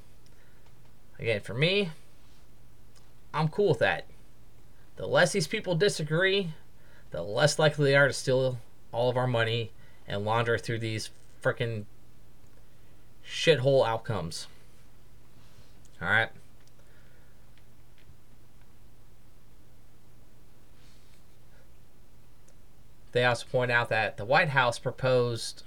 Again, 1.18 1.40
for 1.40 1.54
me, 1.54 1.90
I'm 3.34 3.48
cool 3.48 3.68
with 3.68 3.78
that. 3.80 4.06
The 4.96 5.06
less 5.06 5.32
these 5.32 5.46
people 5.46 5.74
disagree, 5.74 6.52
the 7.10 7.22
less 7.22 7.58
likely 7.58 7.90
they 7.90 7.96
are 7.96 8.08
to 8.08 8.12
steal 8.12 8.58
all 8.92 9.10
of 9.10 9.16
our 9.16 9.26
money 9.26 9.72
and 10.08 10.24
launder 10.24 10.58
through 10.58 10.78
these 10.78 11.10
freaking 11.42 11.84
shithole 13.24 13.86
outcomes. 13.86 14.46
All 16.00 16.08
right. 16.08 16.30
They 23.12 23.24
also 23.24 23.46
point 23.50 23.70
out 23.70 23.88
that 23.88 24.16
the 24.16 24.24
White 24.24 24.50
House 24.50 24.78
proposed 24.78 25.64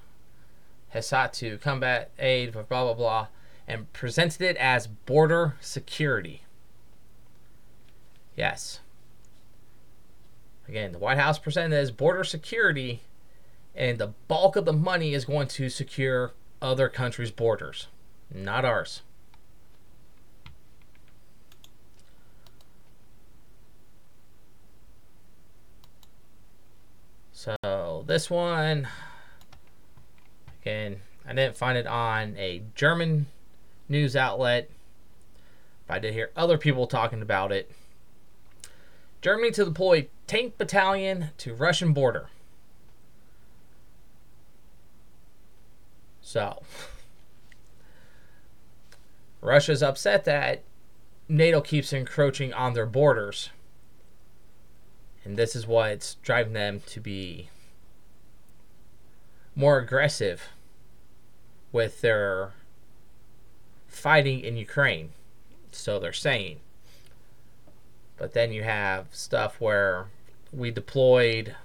sought 1.02 1.34
to 1.34 1.58
combat 1.58 2.12
aid, 2.20 2.54
blah 2.54 2.64
blah 2.64 2.94
blah, 2.94 3.28
and 3.68 3.92
presented 3.94 4.42
it 4.42 4.58
as 4.58 4.88
border 4.88 5.56
security. 5.60 6.44
Yes. 8.36 8.80
Again, 10.68 10.92
the 10.92 11.00
White 11.00 11.18
House 11.18 11.40
presented 11.40 11.76
as 11.76 11.92
border 11.92 12.24
security, 12.24 13.02
and 13.76 13.98
the 13.98 14.14
bulk 14.28 14.56
of 14.56 14.66
the 14.66 14.74
money 14.74 15.14
is 15.14 15.26
going 15.26 15.48
to 15.50 15.70
secure 15.70 16.32
other 16.62 16.88
countries' 16.88 17.32
borders, 17.32 17.88
not 18.34 18.64
ours. 18.64 19.02
So 27.44 28.06
this 28.08 28.30
one, 28.30 28.88
again, 30.62 31.02
I 31.28 31.34
didn't 31.34 31.58
find 31.58 31.78
it 31.78 31.86
on 31.86 32.38
a 32.38 32.64
German 32.74 33.26
news 33.90 34.16
outlet, 34.16 34.70
but 35.86 35.96
I 35.96 36.00
did 36.00 36.14
hear 36.14 36.32
other 36.38 36.58
people 36.58 36.88
talking 36.88 37.22
about 37.22 37.52
it. 37.52 37.70
Germany 39.22 39.52
to 39.52 39.66
deploy 39.66 40.08
tank 40.26 40.58
battalion 40.58 41.32
to 41.40 41.54
Russian 41.54 41.92
border. 41.92 42.30
So, 46.22 46.64
Russia's 49.42 49.84
upset 49.84 50.24
that 50.24 50.64
NATO 51.28 51.60
keeps 51.60 51.92
encroaching 51.92 52.54
on 52.54 52.74
their 52.74 52.86
borders. 52.86 53.50
And 55.26 55.38
this 55.38 55.56
is 55.56 55.66
what's 55.66 56.16
driving 56.16 56.54
them 56.54 56.82
to 56.88 57.00
be 57.00 57.50
more 59.56 59.78
aggressive 59.78 60.50
with 61.72 62.02
their 62.02 62.54
fighting 63.88 64.42
in 64.42 64.58
Ukraine. 64.58 65.12
So 65.72 66.00
they're 66.00 66.14
saying. 66.14 66.60
But 68.18 68.34
then 68.34 68.52
you 68.52 68.64
have 68.64 69.08
stuff 69.12 69.60
where 69.60 70.08
we 70.52 70.72
deployed, 70.72 71.56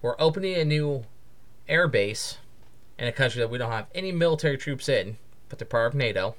we're 0.00 0.16
opening 0.18 0.54
a 0.54 0.64
new 0.64 1.04
air 1.68 1.88
base 1.88 2.38
in 2.98 3.06
a 3.06 3.12
country 3.12 3.40
that 3.40 3.50
we 3.50 3.58
don't 3.58 3.72
have 3.72 3.86
any 3.94 4.12
military 4.12 4.56
troops 4.56 4.88
in, 4.88 5.16
but 5.48 5.58
they're 5.58 5.66
part 5.66 5.88
of 5.88 5.94
NATO. 5.94 6.36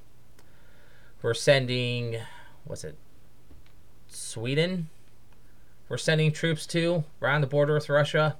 We're 1.21 1.33
sending, 1.33 2.17
was 2.65 2.83
it, 2.83 2.95
Sweden? 4.07 4.89
We're 5.87 5.97
sending 5.97 6.31
troops 6.31 6.65
to 6.67 7.03
around 7.21 7.41
the 7.41 7.47
border 7.47 7.75
with 7.75 7.89
Russia. 7.89 8.37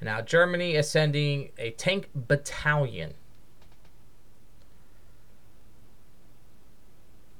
And 0.00 0.06
now 0.06 0.20
Germany 0.20 0.74
is 0.74 0.90
sending 0.90 1.50
a 1.58 1.70
tank 1.70 2.08
battalion. 2.14 3.14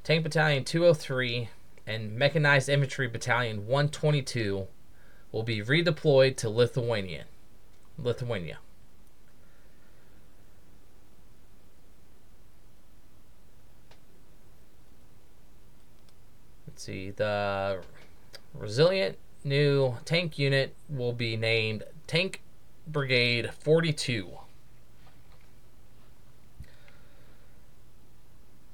Tank 0.05 0.25
Battalion 0.25 0.65
203 0.65 1.49
and 1.87 2.17
Mechanized 2.17 2.69
Infantry 2.69 3.09
Battalion 3.09 3.67
122 3.67 4.67
will 5.31 5.43
be 5.43 5.61
redeployed 5.61 6.37
to 6.37 6.49
Lithuania. 6.49 7.25
Lithuania. 7.99 8.59
Let's 16.67 16.83
see. 16.83 17.11
The 17.11 17.81
resilient 18.55 19.19
new 19.45 19.97
tank 20.05 20.39
unit 20.39 20.75
will 20.89 21.13
be 21.13 21.37
named 21.37 21.85
Tank 22.07 22.43
Brigade 22.87 23.51
42. 23.53 24.39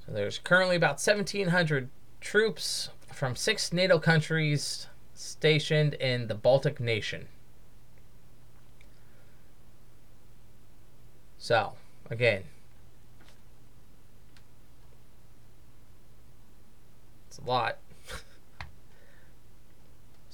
So 0.06 0.12
there's 0.12 0.38
currently 0.38 0.76
about 0.76 1.00
1,700 1.04 1.88
troops 2.20 2.90
from 3.12 3.36
six 3.36 3.72
NATO 3.72 3.98
countries 3.98 4.86
stationed 5.14 5.94
in 5.94 6.28
the 6.28 6.34
Baltic 6.34 6.80
nation. 6.80 7.28
So, 11.36 11.74
again, 12.10 12.44
it's 17.28 17.38
a 17.38 17.44
lot. 17.44 17.78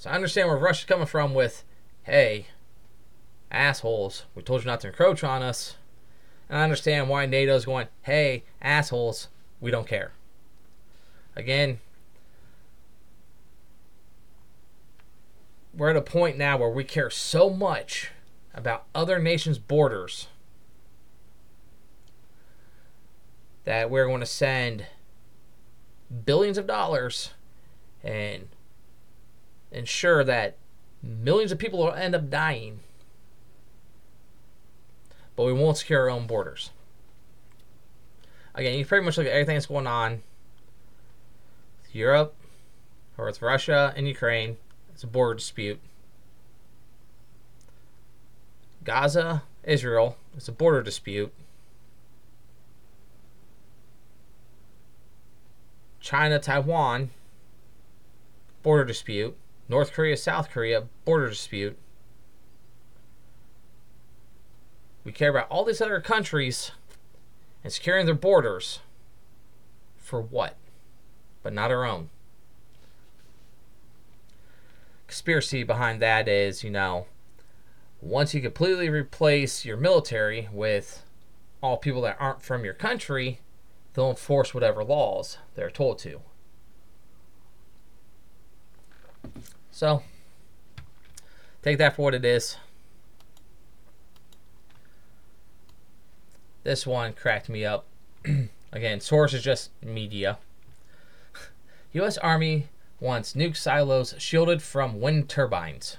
So 0.05 0.11
I 0.11 0.13
understand 0.13 0.51
where 0.51 0.59
Russia's 0.59 0.85
coming 0.85 1.07
from 1.07 1.33
with, 1.33 1.65
hey, 2.03 2.49
assholes, 3.51 4.27
we 4.35 4.43
told 4.43 4.61
you 4.61 4.67
not 4.67 4.81
to 4.81 4.89
encroach 4.89 5.25
on 5.25 5.43
us. 5.43 5.77
And 6.47 6.59
I 6.59 6.63
understand 6.63 7.09
why 7.09 7.25
NATO's 7.25 7.65
going, 7.65 7.89
hey, 8.03 8.45
assholes, 8.61 9.29
we 9.63 9.71
don't 9.71 9.87
care. 9.87 10.13
Again, 11.35 11.81
we're 15.73 15.89
at 15.89 15.97
a 15.97 16.03
point 16.03 16.37
now 16.37 16.59
where 16.59 16.69
we 16.69 16.85
care 16.85 17.09
so 17.09 17.49
much 17.49 18.11
about 18.53 18.85
other 18.95 19.19
nations' 19.19 19.59
borders 19.59 20.29
that 23.65 23.89
we're 23.89 24.07
going 24.07 24.21
to 24.21 24.27
send 24.27 24.85
billions 26.27 26.59
of 26.59 26.67
dollars 26.67 27.31
and 28.03 28.49
ensure 29.75 30.25
that 30.25 30.57
millions 31.03 31.53
of 31.53 31.59
people 31.59 31.79
will 31.79 31.93
end 31.93 32.15
up 32.15 32.31
dying 32.31 32.81
but 35.37 35.45
we 35.45 35.53
won't 35.53 35.77
secure 35.77 36.03
our 36.03 36.11
own 36.11 36.27
borders. 36.27 36.71
Again, 38.55 38.79
you 38.79 38.87
pretty 38.87 39.05
much 39.05 39.19
look 39.19 39.27
at 39.27 39.33
everything 39.33 39.57
that's 39.57 39.67
going 39.67 39.87
on. 39.87 40.23
Europe, 41.93 42.35
or 43.17 43.27
with 43.27 43.43
Russia 43.43 43.93
and 43.97 44.09
Ukraine, 44.09 44.57
it's 44.93 45.05
a 45.05 45.07
border 45.07 45.35
dispute. 45.35 45.81
Gaza, 48.83 49.43
Israel, 49.63 50.17
it's 50.37 50.49
a 50.49 50.53
border 50.53 50.83
dispute. 50.83 51.33
China, 56.01 56.39
Taiwan, 56.39 57.11
border 58.63 58.85
dispute. 58.85 59.37
North 59.75 59.93
Korea, 59.93 60.17
South 60.17 60.51
Korea, 60.51 60.85
border 61.05 61.29
dispute. 61.29 61.77
We 65.03 65.11
care 65.11 65.31
about 65.31 65.49
all 65.51 65.65
these 65.65 65.81
other 65.81 66.01
countries 66.01 66.71
and 67.65 67.73
securing 67.73 68.07
their 68.07 68.15
borders 68.15 68.79
for 69.97 70.23
what? 70.23 70.55
But 71.43 71.55
not 71.55 71.73
our 71.73 71.85
own. 71.85 72.11
Conspiracy 75.09 75.65
behind 75.65 76.01
that 76.01 76.29
is, 76.29 76.63
you 76.63 76.71
know, 76.71 77.07
once 78.01 78.33
you 78.33 78.41
completely 78.41 78.89
replace 78.89 79.65
your 79.65 79.77
military 79.77 80.49
with 80.53 81.03
all 81.65 81.79
people 81.79 82.03
that 82.03 82.17
aren't 82.21 82.43
from 82.43 82.65
your 82.65 82.75
country, 82.75 83.41
they'll 83.95 84.11
enforce 84.11 84.55
whatever 84.55 84.85
laws 84.85 85.39
they're 85.57 85.69
told 85.69 85.99
to. 85.99 86.21
So, 89.75 90.05
take 91.61 91.79
that 91.79 91.97
for 91.97 92.03
what 92.03 92.15
it 92.15 92.25
is. 92.25 92.59
This 96.63 96.87
one 96.87 97.13
cracked 97.13 97.49
me 97.49 97.65
up. 97.65 97.85
Again, 98.73 99.01
source 99.01 99.35
is 99.35 99.43
just 99.43 99.71
media. 99.83 100.39
U.S. 101.93 102.17
Army 102.19 102.69
wants 103.01 103.35
nuke 103.35 103.57
silos 103.57 104.15
shielded 104.17 104.63
from 104.63 105.01
wind 105.01 105.29
turbines. 105.29 105.97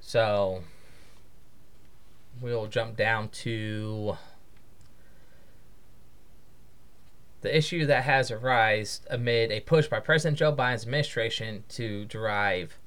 So, 0.00 0.64
we'll 2.40 2.66
jump 2.66 2.96
down 2.96 3.28
to 3.28 4.16
the 7.44 7.54
issue 7.54 7.84
that 7.84 8.04
has 8.04 8.30
arisen 8.30 9.04
amid 9.10 9.52
a 9.52 9.60
push 9.60 9.86
by 9.86 10.00
President 10.00 10.38
Joe 10.38 10.50
Biden's 10.50 10.84
administration 10.84 11.62
to 11.68 12.06
derive 12.06 12.78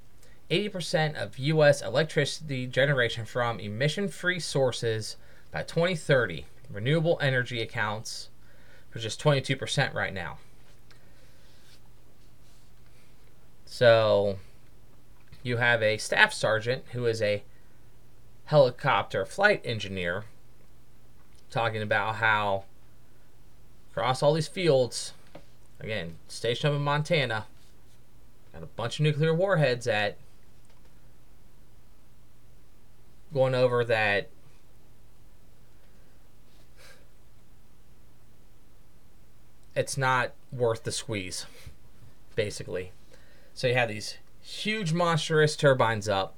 80% 0.50 1.14
of 1.14 1.38
U.S. 1.38 1.84
electricity 1.84 2.66
generation 2.66 3.24
from 3.24 3.60
emission 3.60 4.08
free 4.08 4.40
sources 4.40 5.18
by 5.52 5.62
2030. 5.62 6.48
Renewable 6.72 7.20
energy 7.22 7.62
accounts 7.62 8.30
for 8.90 8.98
just 8.98 9.22
22% 9.22 9.94
right 9.94 10.12
now. 10.12 10.40
So 13.64 14.40
you 15.44 15.58
have 15.58 15.84
a 15.84 16.00
staff 16.00 16.34
sergeant 16.34 16.84
who 16.94 17.06
is 17.06 17.22
a 17.22 17.44
helicopter 18.46 19.24
flight 19.24 19.62
engineer 19.64 20.24
talking 21.52 21.84
about 21.84 22.16
how 22.16 22.64
across 23.98 24.22
all 24.22 24.34
these 24.34 24.48
fields, 24.48 25.14
again, 25.80 26.18
stationed 26.28 26.72
up 26.72 26.78
in 26.78 26.84
Montana, 26.84 27.48
got 28.54 28.62
a 28.62 28.68
bunch 28.68 29.00
of 29.00 29.04
nuclear 29.04 29.34
warheads 29.34 29.88
at 29.88 30.18
going 33.34 33.56
over 33.56 33.84
that 33.84 34.30
it's 39.76 39.98
not 39.98 40.32
worth 40.52 40.84
the 40.84 40.92
squeeze, 40.92 41.48
basically. 42.36 42.92
So 43.56 43.66
you 43.66 43.74
have 43.74 43.90
these 43.90 44.18
huge 44.44 44.94
monstrous 44.94 45.56
turbines 45.56 46.08
up, 46.08 46.38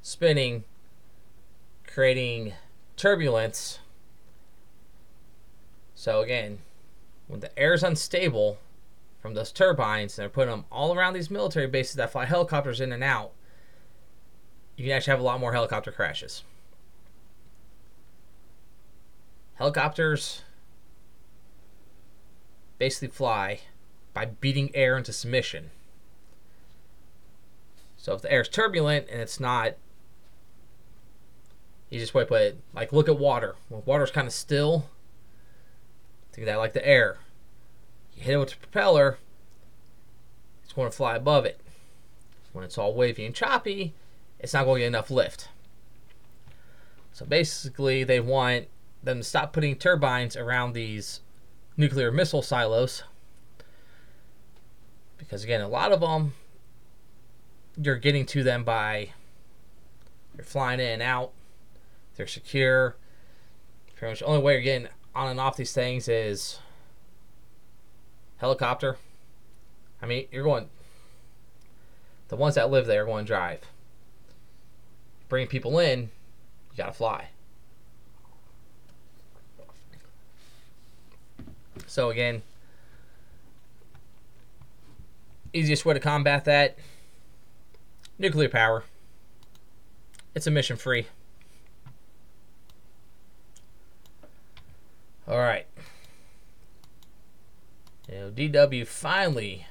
spinning, 0.00 0.64
creating 1.86 2.54
turbulence. 2.96 3.80
So 5.98 6.20
again, 6.20 6.60
when 7.26 7.40
the 7.40 7.58
air 7.58 7.74
is 7.74 7.82
unstable 7.82 8.58
from 9.20 9.34
those 9.34 9.50
turbines, 9.50 10.16
and 10.16 10.22
they're 10.22 10.28
putting 10.28 10.52
them 10.52 10.64
all 10.70 10.94
around 10.94 11.14
these 11.14 11.28
military 11.28 11.66
bases 11.66 11.96
that 11.96 12.12
fly 12.12 12.24
helicopters 12.24 12.80
in 12.80 12.92
and 12.92 13.02
out, 13.02 13.32
you 14.76 14.84
can 14.84 14.92
actually 14.92 15.10
have 15.10 15.18
a 15.18 15.24
lot 15.24 15.40
more 15.40 15.52
helicopter 15.52 15.90
crashes. 15.90 16.44
Helicopters 19.54 20.42
basically 22.78 23.08
fly 23.08 23.62
by 24.14 24.26
beating 24.26 24.70
air 24.74 24.96
into 24.96 25.12
submission. 25.12 25.72
So 27.96 28.14
if 28.14 28.22
the 28.22 28.30
air 28.30 28.42
is 28.42 28.48
turbulent 28.48 29.08
and 29.10 29.20
it's 29.20 29.40
not, 29.40 29.74
easiest 31.90 32.14
way 32.14 32.22
to 32.22 32.28
put 32.28 32.42
it, 32.42 32.60
like 32.72 32.92
look 32.92 33.08
at 33.08 33.18
water. 33.18 33.56
When 33.68 33.82
water's 33.84 34.12
kind 34.12 34.28
of 34.28 34.32
still, 34.32 34.90
think 36.38 36.46
that 36.46 36.56
like 36.56 36.72
the 36.72 36.86
air. 36.86 37.18
You 38.16 38.22
hit 38.22 38.34
it 38.34 38.38
with 38.38 38.50
the 38.50 38.56
propeller, 38.56 39.18
it's 40.62 40.72
going 40.72 40.90
to 40.90 40.96
fly 40.96 41.16
above 41.16 41.44
it. 41.44 41.60
When 42.52 42.64
it's 42.64 42.78
all 42.78 42.94
wavy 42.94 43.26
and 43.26 43.34
choppy, 43.34 43.92
it's 44.38 44.54
not 44.54 44.64
going 44.64 44.76
to 44.76 44.80
get 44.80 44.86
enough 44.88 45.10
lift. 45.10 45.48
So 47.12 47.24
basically, 47.26 48.04
they 48.04 48.20
want 48.20 48.66
them 49.02 49.18
to 49.18 49.24
stop 49.24 49.52
putting 49.52 49.76
turbines 49.76 50.36
around 50.36 50.72
these 50.72 51.20
nuclear 51.76 52.12
missile 52.12 52.42
silos. 52.42 53.02
Because 55.18 55.42
again, 55.42 55.60
a 55.60 55.68
lot 55.68 55.92
of 55.92 56.00
them, 56.00 56.34
you're 57.80 57.96
getting 57.96 58.26
to 58.26 58.42
them 58.42 58.64
by 58.64 59.10
you're 60.36 60.44
flying 60.44 60.80
in 60.80 60.86
and 60.86 61.02
out. 61.02 61.32
They're 62.16 62.26
secure. 62.26 62.96
Pretty 63.96 64.12
much 64.12 64.20
the 64.20 64.26
only 64.26 64.42
way 64.42 64.52
you're 64.54 64.62
getting 64.62 64.88
on 65.14 65.28
and 65.28 65.40
off 65.40 65.56
these 65.56 65.72
things 65.72 66.08
is 66.08 66.58
helicopter. 68.38 68.96
I 70.00 70.06
mean, 70.06 70.26
you're 70.30 70.44
going. 70.44 70.68
The 72.28 72.36
ones 72.36 72.54
that 72.56 72.70
live 72.70 72.86
there 72.86 73.02
are 73.02 73.06
going 73.06 73.24
to 73.24 73.28
drive 73.28 73.60
bring 75.28 75.46
people 75.46 75.78
in, 75.78 76.00
you 76.00 76.76
got 76.76 76.86
to 76.86 76.92
fly. 76.92 77.28
So 81.86 82.10
again, 82.10 82.42
easiest 85.52 85.84
way 85.84 85.94
to 85.94 86.00
combat 86.00 86.44
that 86.46 86.76
nuclear 88.18 88.48
power. 88.48 88.84
It's 90.34 90.46
emission 90.46 90.76
free. 90.76 91.06
All 95.38 95.44
right. 95.44 95.66
You 98.10 98.32
DW 98.34 98.84
finally 98.88 99.66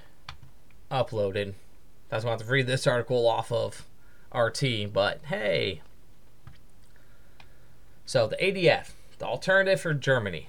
uploaded. 0.89 1.56
That's 2.08 2.23
why 2.23 2.30
I 2.30 2.34
have 2.36 2.41
to 2.43 2.47
read 2.47 2.67
this 2.67 2.88
article 2.88 3.27
off 3.27 3.51
of 3.51 3.86
RT, 4.34 4.93
but 4.93 5.19
hey. 5.25 5.82
So 8.06 8.27
the 8.27 8.38
ADF, 8.38 8.91
the 9.17 9.25
alternative 9.25 9.82
for 9.82 9.93
Germany. 9.93 10.47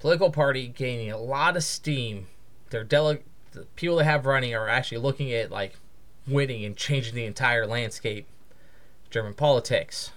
Political 0.00 0.30
party 0.32 0.66
gaining 0.66 1.12
a 1.12 1.16
lot 1.16 1.56
of 1.56 1.62
steam. 1.62 2.26
Their 2.70 2.82
dele- 2.82 3.22
the 3.52 3.66
people 3.76 3.98
they 3.98 4.04
have 4.04 4.26
running 4.26 4.52
are 4.52 4.68
actually 4.68 4.98
looking 4.98 5.32
at 5.32 5.52
like 5.52 5.76
winning 6.26 6.64
and 6.64 6.76
changing 6.76 7.14
the 7.14 7.24
entire 7.24 7.68
landscape 7.68 8.26
German 9.10 9.34
politics. 9.34 10.10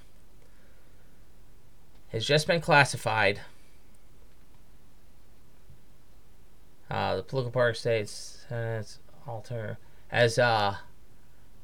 Has 2.12 2.26
just 2.26 2.46
been 2.46 2.60
classified. 2.60 3.40
Uh, 6.90 7.16
the 7.16 7.24
political 7.24 7.52
party 7.52 7.78
states 7.78 8.46
uh, 8.52 8.84
alter 9.26 9.78
as 10.12 10.38
a 10.38 10.80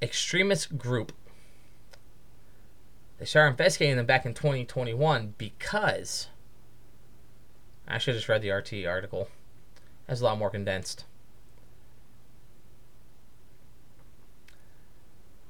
extremist 0.01 0.77
group. 0.77 1.12
They 3.19 3.25
started 3.25 3.51
investigating 3.51 3.97
them 3.97 4.05
back 4.05 4.25
in 4.25 4.33
2021 4.33 5.33
because 5.38 6.27
I 7.86 7.97
should 7.97 8.13
have 8.13 8.19
just 8.19 8.29
read 8.29 8.41
the 8.41 8.51
RT 8.51 8.86
article. 8.88 9.27
It's 10.07 10.21
a 10.21 10.23
lot 10.23 10.38
more 10.38 10.49
condensed. 10.49 11.03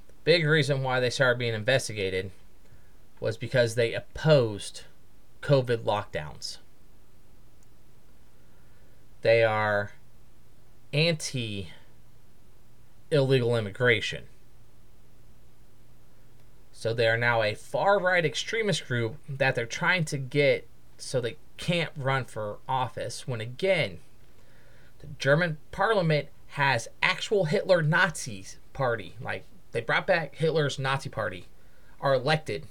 The 0.08 0.14
big 0.24 0.46
reason 0.46 0.82
why 0.82 1.00
they 1.00 1.12
started 1.12 1.38
being 1.38 1.54
investigated 1.54 2.32
was 3.20 3.38
because 3.38 3.76
they 3.76 3.94
opposed 3.94 4.84
COVID 5.42 5.80
lockdowns. 5.80 6.58
They 9.22 9.44
are 9.44 9.92
anti 10.94 11.70
illegal 13.12 13.56
immigration. 13.56 14.24
So 16.72 16.94
they 16.94 17.08
are 17.08 17.18
now 17.18 17.42
a 17.42 17.56
far 17.56 18.00
right 18.00 18.24
extremist 18.24 18.88
group 18.88 19.16
that 19.28 19.56
they're 19.56 19.66
trying 19.66 20.06
to 20.06 20.18
get 20.18 20.68
so 20.98 21.20
they 21.20 21.38
can't 21.58 21.92
run 21.96 22.26
for 22.26 22.60
office. 22.70 23.28
When 23.28 23.42
again, 23.42 24.00
the 25.00 25.08
German 25.18 25.58
parliament 25.72 26.28
has 26.50 26.88
actual 27.02 27.46
Hitler 27.46 27.82
Nazis 27.82 28.58
party. 28.74 29.16
Like 29.20 29.44
they 29.72 29.82
brought 29.82 30.08
back 30.08 30.36
Hitler's 30.36 30.80
Nazi 30.80 31.10
party, 31.10 31.46
are 32.00 32.14
elected. 32.14 32.66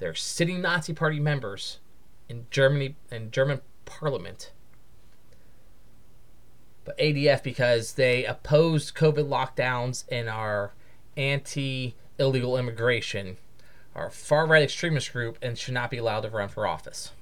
They're 0.00 0.14
sitting 0.14 0.62
Nazi 0.62 0.94
party 0.94 1.20
members 1.20 1.78
in 2.26 2.46
Germany 2.50 2.96
in 3.10 3.30
German 3.30 3.60
parliament. 3.84 4.50
But 6.86 6.96
ADF 6.96 7.42
because 7.42 7.92
they 7.92 8.24
opposed 8.24 8.94
COVID 8.94 9.28
lockdowns 9.28 10.04
and 10.10 10.30
are 10.30 10.72
anti 11.18 11.94
illegal 12.18 12.56
immigration 12.56 13.36
are 13.94 14.06
a 14.06 14.10
far 14.10 14.46
right 14.46 14.62
extremist 14.62 15.12
group 15.12 15.36
and 15.42 15.58
should 15.58 15.74
not 15.74 15.90
be 15.90 15.98
allowed 15.98 16.22
to 16.22 16.30
run 16.30 16.48
for 16.48 16.66
office. 16.66 17.12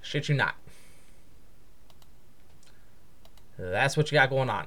Shit 0.00 0.30
you 0.30 0.34
not. 0.34 0.54
That's 3.58 3.98
what 3.98 4.10
you 4.10 4.16
got 4.16 4.30
going 4.30 4.48
on. 4.48 4.66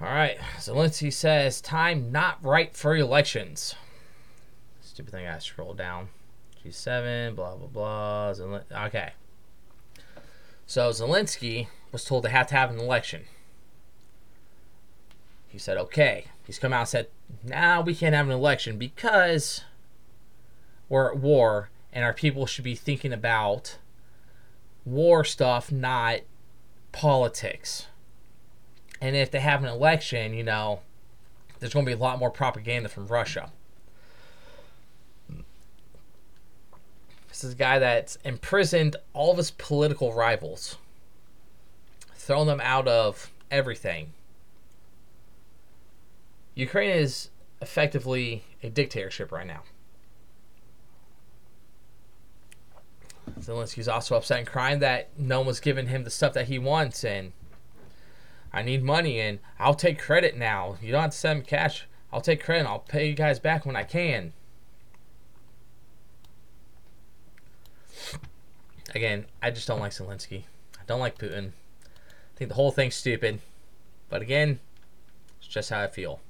All 0.00 0.08
right. 0.08 0.38
Zelensky 0.58 1.12
says 1.12 1.60
time 1.60 2.12
not 2.12 2.38
right 2.42 2.74
for 2.74 2.96
elections. 2.96 3.74
Stupid 4.80 5.12
thing. 5.12 5.26
I 5.26 5.38
scroll 5.38 5.74
down. 5.74 6.08
G7. 6.64 7.34
Blah 7.34 7.56
blah 7.56 7.66
blah. 7.66 8.32
Zelen- 8.32 8.86
okay. 8.86 9.12
So 10.66 10.90
Zelensky 10.90 11.68
was 11.92 12.04
told 12.04 12.24
to 12.24 12.28
have 12.28 12.46
to 12.48 12.54
have 12.54 12.70
an 12.70 12.78
election. 12.78 13.24
He 15.48 15.58
said, 15.58 15.78
okay. 15.78 16.26
He's 16.46 16.58
come 16.58 16.72
out 16.72 16.80
and 16.80 16.88
said, 16.88 17.08
now 17.42 17.80
nah, 17.80 17.82
we 17.82 17.94
can't 17.94 18.14
have 18.14 18.26
an 18.26 18.32
election 18.32 18.76
because 18.78 19.64
we're 20.88 21.10
at 21.10 21.18
war 21.18 21.70
and 21.92 22.04
our 22.04 22.12
people 22.12 22.46
should 22.46 22.64
be 22.64 22.74
thinking 22.74 23.12
about 23.12 23.78
war 24.84 25.24
stuff, 25.24 25.72
not 25.72 26.20
politics. 26.92 27.86
And 29.00 29.14
if 29.14 29.30
they 29.30 29.40
have 29.40 29.62
an 29.62 29.70
election, 29.70 30.34
you 30.34 30.42
know, 30.42 30.80
there's 31.60 31.72
going 31.72 31.86
to 31.86 31.90
be 31.90 31.94
a 31.94 32.02
lot 32.02 32.18
more 32.18 32.30
propaganda 32.30 32.88
from 32.88 33.06
Russia. 33.06 33.50
This 37.28 37.44
is 37.44 37.52
a 37.52 37.56
guy 37.56 37.78
that's 37.78 38.16
imprisoned 38.24 38.96
all 39.12 39.30
of 39.30 39.36
his 39.36 39.52
political 39.52 40.12
rivals, 40.12 40.76
thrown 42.14 42.48
them 42.48 42.60
out 42.64 42.88
of 42.88 43.30
everything. 43.50 44.12
Ukraine 46.56 46.90
is 46.90 47.30
effectively 47.62 48.42
a 48.64 48.70
dictatorship 48.70 49.30
right 49.30 49.46
now. 49.46 49.62
Zelensky's 53.38 53.86
also 53.86 54.16
upset 54.16 54.38
and 54.38 54.46
crying 54.46 54.80
that 54.80 55.08
no 55.16 55.38
one 55.38 55.46
was 55.46 55.60
giving 55.60 55.86
him 55.86 56.02
the 56.02 56.10
stuff 56.10 56.32
that 56.32 56.48
he 56.48 56.58
wants 56.58 57.04
and 57.04 57.32
I 58.52 58.62
need 58.62 58.82
money 58.82 59.20
and 59.20 59.38
I'll 59.58 59.74
take 59.74 59.98
credit 59.98 60.36
now. 60.36 60.76
You 60.80 60.92
don't 60.92 61.02
have 61.02 61.10
to 61.10 61.16
send 61.16 61.40
me 61.40 61.44
cash. 61.44 61.86
I'll 62.12 62.20
take 62.20 62.42
credit 62.42 62.60
and 62.60 62.68
I'll 62.68 62.78
pay 62.78 63.08
you 63.08 63.14
guys 63.14 63.38
back 63.38 63.66
when 63.66 63.76
I 63.76 63.84
can. 63.84 64.32
Again, 68.94 69.26
I 69.42 69.50
just 69.50 69.68
don't 69.68 69.80
like 69.80 69.92
Zelensky. 69.92 70.44
I 70.80 70.82
don't 70.86 71.00
like 71.00 71.18
Putin. 71.18 71.52
I 71.84 72.38
think 72.38 72.48
the 72.48 72.54
whole 72.54 72.70
thing's 72.70 72.94
stupid. 72.94 73.40
But 74.08 74.22
again, 74.22 74.60
it's 75.38 75.48
just 75.48 75.70
how 75.70 75.82
I 75.82 75.88
feel. 75.88 76.20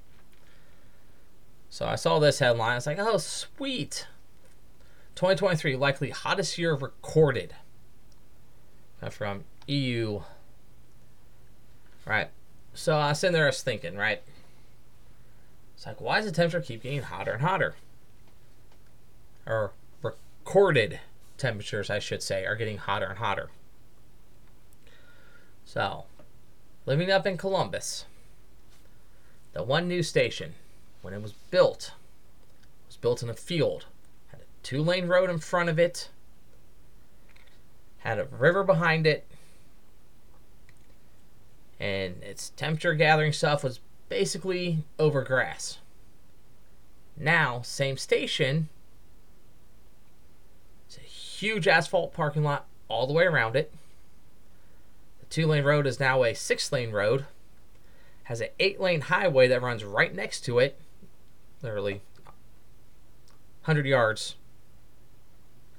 So 1.69 1.85
I 1.85 1.95
saw 1.95 2.19
this 2.19 2.39
headline. 2.39 2.73
I 2.73 2.75
was 2.75 2.87
like, 2.87 2.99
oh, 2.99 3.17
sweet. 3.17 4.07
2023, 5.15 5.75
likely 5.75 6.09
hottest 6.09 6.57
year 6.57 6.73
recorded. 6.73 7.53
From 9.11 9.45
EU. 9.67 10.21
Right. 12.09 12.29
So 12.73 12.95
I 12.95 13.09
was 13.09 13.19
sitting 13.19 13.33
there, 13.33 13.43
I 13.43 13.49
was 13.49 13.61
thinking, 13.61 13.95
right? 13.95 14.23
It's 15.75 15.85
like, 15.85 16.01
why 16.01 16.17
does 16.17 16.25
the 16.25 16.31
temperature 16.31 16.65
keep 16.65 16.81
getting 16.81 17.03
hotter 17.03 17.33
and 17.33 17.41
hotter? 17.43 17.75
Or 19.45 19.73
recorded 20.01 21.01
temperatures, 21.37 21.91
I 21.91 21.99
should 21.99 22.23
say, 22.23 22.47
are 22.47 22.55
getting 22.55 22.77
hotter 22.77 23.05
and 23.05 23.19
hotter. 23.19 23.51
So, 25.65 26.05
living 26.87 27.11
up 27.11 27.27
in 27.27 27.37
Columbus, 27.37 28.05
the 29.53 29.61
one 29.61 29.87
news 29.87 30.07
station, 30.07 30.55
when 31.03 31.13
it 31.13 31.21
was 31.21 31.33
built, 31.51 31.91
was 32.87 32.97
built 32.97 33.21
in 33.21 33.29
a 33.29 33.35
field, 33.35 33.85
had 34.29 34.39
a 34.39 34.45
two 34.63 34.81
lane 34.81 35.07
road 35.07 35.29
in 35.29 35.37
front 35.37 35.69
of 35.69 35.77
it, 35.77 36.09
had 37.99 38.17
a 38.17 38.25
river 38.25 38.63
behind 38.63 39.05
it, 39.05 39.28
and 41.79 42.21
its 42.23 42.49
temperature 42.49 42.93
gathering 42.93 43.33
stuff 43.33 43.63
was 43.63 43.79
basically 44.09 44.79
over 44.97 45.23
grass. 45.23 45.77
Now, 47.17 47.61
same 47.61 47.97
station, 47.97 48.69
it's 50.87 50.97
a 50.97 51.01
huge 51.01 51.67
asphalt 51.67 52.13
parking 52.13 52.43
lot 52.43 52.65
all 52.87 53.07
the 53.07 53.13
way 53.13 53.25
around 53.25 53.55
it. 53.55 53.71
The 55.19 55.25
two 55.27 55.45
lane 55.45 55.63
road 55.63 55.85
is 55.85 55.99
now 55.99 56.23
a 56.23 56.33
six 56.33 56.71
lane 56.71 56.91
road. 56.91 57.25
Has 58.23 58.41
an 58.41 58.49
eight 58.59 58.79
lane 58.79 59.01
highway 59.01 59.47
that 59.47 59.61
runs 59.61 59.83
right 59.83 60.13
next 60.13 60.41
to 60.41 60.59
it, 60.59 60.79
literally 61.61 62.01
100 63.63 63.85
yards 63.85 64.35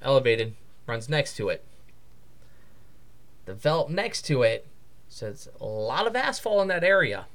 elevated, 0.03 0.55
runs 0.87 1.09
next 1.09 1.37
to 1.37 1.49
it. 1.49 1.65
Developed 3.47 3.91
next 3.91 4.23
to 4.23 4.43
it, 4.43 4.67
so 5.11 5.27
it's 5.27 5.49
a 5.61 5.66
lot 5.66 6.07
of 6.07 6.14
asphalt 6.16 6.62
in 6.62 6.68
that 6.68 6.85
area. 6.85 7.27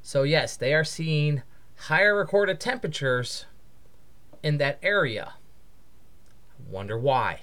So, 0.00 0.24
yes, 0.24 0.56
they 0.56 0.74
are 0.74 0.82
seeing 0.82 1.42
higher 1.76 2.16
recorded 2.16 2.58
temperatures 2.58 3.44
in 4.42 4.56
that 4.58 4.78
area. 4.82 5.34
Wonder 6.68 6.98
why. 6.98 7.40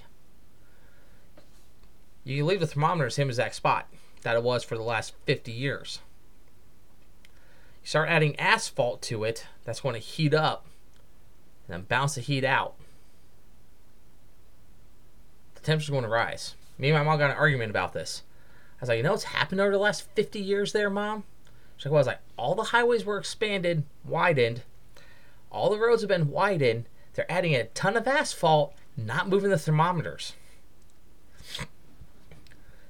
You 2.24 2.44
leave 2.44 2.60
the 2.60 2.68
thermometer 2.68 3.06
in 3.06 3.08
the 3.08 3.12
same 3.12 3.30
exact 3.30 3.56
spot 3.56 3.88
that 4.24 4.36
it 4.36 4.44
was 4.44 4.64
for 4.64 4.76
the 4.76 4.84
last 4.84 5.14
50 5.26 5.52
years. 5.52 6.00
You 7.84 7.88
start 7.88 8.10
adding 8.10 8.38
asphalt 8.40 9.02
to 9.04 9.24
it, 9.24 9.46
that's 9.64 9.82
going 9.82 9.94
to 9.94 10.00
heat 10.00 10.34
up 10.34 10.66
and 11.68 11.74
then 11.74 11.82
bounce 11.88 12.16
the 12.16 12.22
heat 12.22 12.44
out. 12.44 12.74
The 15.56 15.62
temperature's 15.62 15.92
going 15.92 16.04
to 16.04 16.10
rise. 16.10 16.56
Me 16.80 16.90
and 16.90 16.98
my 16.98 17.04
mom 17.04 17.20
got 17.20 17.32
an 17.32 17.38
argument 17.38 17.70
about 17.70 17.94
this. 17.94 18.24
I 18.80 18.84
was 18.84 18.90
like, 18.90 18.98
you 18.98 19.04
know 19.04 19.12
what's 19.12 19.26
happened 19.26 19.60
over 19.60 19.72
the 19.72 19.78
last 19.78 20.08
50 20.16 20.40
years 20.40 20.72
there, 20.72 20.90
mom? 20.90 21.26
She's 21.76 21.86
like, 21.86 21.92
well, 21.92 21.98
I 21.98 22.02
was 22.02 22.08
like, 22.08 22.22
all 22.38 22.56
the 22.56 22.64
highways 22.64 23.04
were 23.04 23.18
expanded, 23.18 23.84
widened, 24.06 24.64
all 25.52 25.70
the 25.70 25.80
roads 25.80 26.02
have 26.02 26.10
been 26.10 26.30
widened. 26.30 26.86
They're 27.14 27.32
adding 27.32 27.56
a 27.56 27.66
ton 27.66 27.98
of 27.98 28.08
asphalt, 28.08 28.74
not 28.96 29.28
moving 29.28 29.50
the 29.50 29.58
thermometers. 29.58 30.34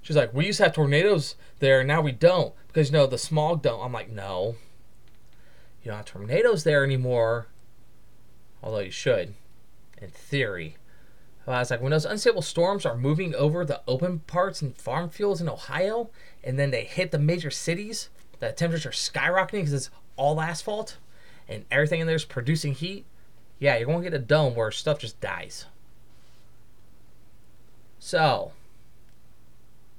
She's 0.01 0.15
like, 0.15 0.33
we 0.33 0.47
used 0.47 0.57
to 0.57 0.65
have 0.65 0.73
tornadoes 0.73 1.35
there, 1.59 1.83
now 1.83 2.01
we 2.01 2.11
don't 2.11 2.53
because 2.67 2.89
you 2.89 2.93
know 2.93 3.07
the 3.07 3.17
smog 3.17 3.61
don't. 3.61 3.83
I'm 3.83 3.93
like, 3.93 4.09
no, 4.09 4.55
you 5.83 5.89
don't 5.91 5.97
have 5.97 6.05
tornadoes 6.05 6.63
there 6.63 6.83
anymore. 6.83 7.47
Although 8.61 8.79
you 8.79 8.91
should, 8.91 9.33
in 10.01 10.09
theory. 10.09 10.75
But 11.49 11.55
I 11.55 11.59
was 11.61 11.71
like, 11.71 11.81
when 11.81 11.89
those 11.89 12.05
unstable 12.05 12.43
storms 12.43 12.85
are 12.85 12.95
moving 12.95 13.33
over 13.33 13.65
the 13.65 13.81
open 13.87 14.19
parts 14.19 14.61
and 14.61 14.77
farm 14.77 15.09
fields 15.09 15.41
in 15.41 15.49
Ohio, 15.49 16.11
and 16.43 16.59
then 16.59 16.69
they 16.69 16.83
hit 16.83 17.09
the 17.09 17.17
major 17.17 17.49
cities, 17.49 18.09
the 18.37 18.51
temperatures 18.51 18.85
are 18.85 18.91
skyrocketing 18.91 19.61
because 19.61 19.73
it's 19.73 19.89
all 20.15 20.39
asphalt, 20.39 20.97
and 21.47 21.65
everything 21.71 22.01
in 22.01 22.05
there 22.05 22.15
is 22.15 22.23
producing 22.23 22.75
heat. 22.75 23.03
Yeah, 23.57 23.77
you're 23.77 23.87
going 23.87 24.03
to 24.03 24.09
get 24.11 24.13
a 24.13 24.23
dome 24.23 24.53
where 24.53 24.69
stuff 24.69 24.99
just 24.99 25.19
dies. 25.21 25.65
So, 27.97 28.51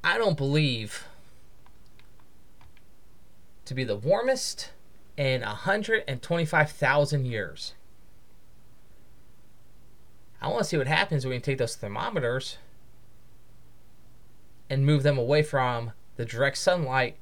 I 0.04 0.18
don't 0.18 0.36
believe 0.36 1.04
to 3.64 3.74
be 3.74 3.82
the 3.82 3.96
warmest 3.96 4.70
in 5.16 5.40
125,000 5.40 7.24
years. 7.24 7.74
I 10.40 10.48
want 10.48 10.60
to 10.60 10.64
see 10.64 10.76
what 10.78 10.86
happens 10.86 11.24
when 11.24 11.34
we 11.34 11.40
take 11.40 11.58
those 11.58 11.76
thermometers 11.76 12.56
and 14.70 14.86
move 14.86 15.02
them 15.02 15.18
away 15.18 15.42
from 15.42 15.92
the 16.16 16.24
direct 16.24 16.56
sunlight 16.56 17.16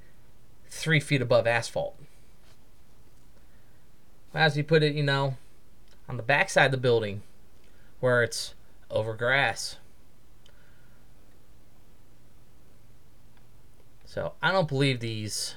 three 0.69 1.01
feet 1.01 1.23
above 1.23 1.47
asphalt. 1.47 1.97
As 4.35 4.57
you 4.57 4.63
put 4.63 4.83
it, 4.83 4.95
you 4.95 5.03
know, 5.03 5.37
on 6.09 6.17
the 6.17 6.23
backside 6.23 6.67
of 6.67 6.73
the 6.73 6.77
building 6.77 7.23
where 8.01 8.23
it's 8.23 8.55
over 8.91 9.15
grass. 9.15 9.77
So 14.05 14.35
I 14.43 14.53
don't 14.53 14.69
believe 14.69 15.01
these 15.01 15.55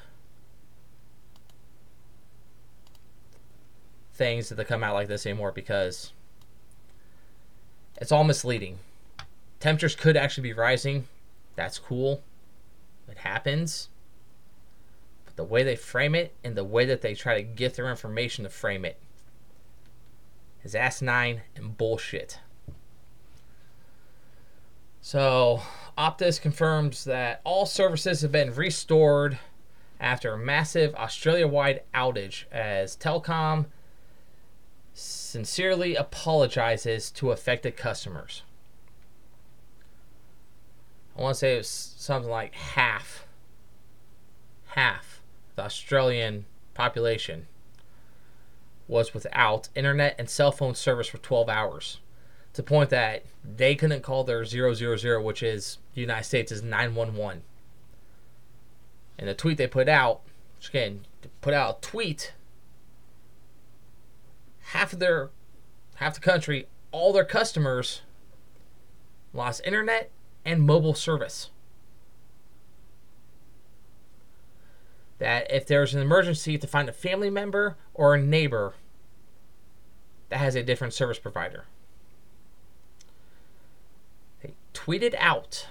things 4.14 4.50
that 4.50 4.56
they 4.56 4.64
come 4.64 4.84
out 4.84 4.94
like 4.94 5.08
this 5.08 5.26
anymore 5.26 5.52
because 5.52 6.12
it's 8.02 8.12
all 8.12 8.24
misleading. 8.24 8.80
Temperatures 9.60 9.96
could 9.96 10.18
actually 10.18 10.50
be 10.50 10.54
rising. 10.54 11.08
That's 11.56 11.78
cool. 11.78 12.24
It 13.08 13.20
happens. 13.20 13.90
But 15.26 15.36
the 15.36 15.44
way 15.44 15.62
they 15.62 15.76
frame 15.76 16.16
it 16.16 16.34
and 16.44 16.58
the 16.58 16.64
way 16.64 16.86
that 16.86 17.02
they 17.02 17.14
try 17.14 17.36
to 17.36 17.44
get 17.44 17.76
their 17.76 17.90
information 17.90 18.44
to 18.44 18.50
frame 18.50 18.84
it 18.86 18.98
is 20.64 20.74
asinine 20.74 21.42
and 21.56 21.78
bullshit. 21.78 22.40
So, 25.00 25.62
Optus 25.98 26.42
confirms 26.42 27.04
that 27.06 27.42
all 27.44 27.68
services 27.68 28.22
have 28.22 28.32
been 28.32 28.54
restored 28.54 29.38
after 30.00 30.34
a 30.34 30.38
massive 30.38 30.96
Australia 30.96 31.48
wide 31.48 31.82
outage 31.94 32.46
as 32.52 32.96
Telecom 32.96 33.68
sincerely 35.32 35.96
apologizes 35.96 37.10
to 37.10 37.32
affected 37.32 37.78
customers. 37.78 38.44
I 41.18 41.22
want 41.22 41.36
to 41.36 41.40
say 41.40 41.54
it 41.56 41.60
was 41.60 41.68
something 41.70 42.30
like 42.30 42.54
half, 42.54 43.26
half 44.68 45.22
the 45.56 45.64
Australian 45.64 46.46
population 46.74 47.48
was 48.90 49.14
without 49.14 49.70
internet 49.74 50.16
and 50.20 50.30
cell 50.30 50.52
phone 50.52 50.76
service 50.76 51.08
for 51.08 51.18
12 51.20 51.48
hours. 51.48 52.00
To 52.54 52.62
the 52.62 52.68
point 52.68 52.90
that 52.90 53.24
they 53.44 53.76
couldn't 53.76 54.04
call 54.04 54.26
their 54.26 54.44
000, 54.44 55.22
which 55.22 55.42
is 55.42 55.78
the 55.96 56.02
United 56.02 56.26
States, 56.26 56.52
is 56.52 56.62
911. 56.62 57.44
And 59.18 59.30
the 59.30 59.34
tweet 59.34 59.58
they 59.58 59.68
put 59.68 59.88
out, 59.88 60.22
which 60.58 60.70
again, 60.70 61.06
put 61.40 61.54
out 61.54 61.78
a 61.78 61.82
tweet 61.82 62.34
half 64.72 64.94
of 64.94 65.00
their 65.00 65.30
half 65.96 66.16
the 66.16 66.22
country, 66.22 66.68
all 66.92 67.12
their 67.12 67.26
customers 67.26 68.02
lost 69.34 69.62
internet 69.66 70.10
and 70.46 70.66
mobile 70.66 70.94
service. 70.94 71.50
That 75.20 75.52
if 75.52 75.68
there's 75.68 75.94
an 75.94 76.02
emergency 76.02 76.58
to 76.58 76.68
find 76.68 76.88
a 76.88 76.94
family 76.94 77.30
member 77.30 77.76
or 77.94 78.16
a 78.16 78.22
neighbor 78.22 78.74
that 80.30 80.38
has 80.38 80.56
a 80.56 80.64
different 80.64 80.94
service 80.94 81.20
provider. 81.20 81.66
They 84.42 84.54
tweeted 84.74 85.14
out 85.18 85.68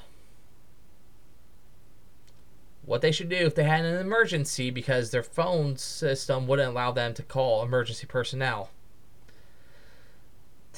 what 2.85 3.01
they 3.01 3.13
should 3.13 3.31
do 3.31 3.37
if 3.37 3.55
they 3.55 3.65
had 3.65 3.87
an 3.87 3.97
emergency 3.97 4.71
because 4.71 5.11
their 5.11 5.23
phone 5.23 5.79
system 5.79 6.47
wouldn't 6.47 6.69
allow 6.71 6.93
them 6.93 7.15
to 7.15 7.23
call 7.23 7.63
emergency 7.63 8.07
personnel 8.07 8.69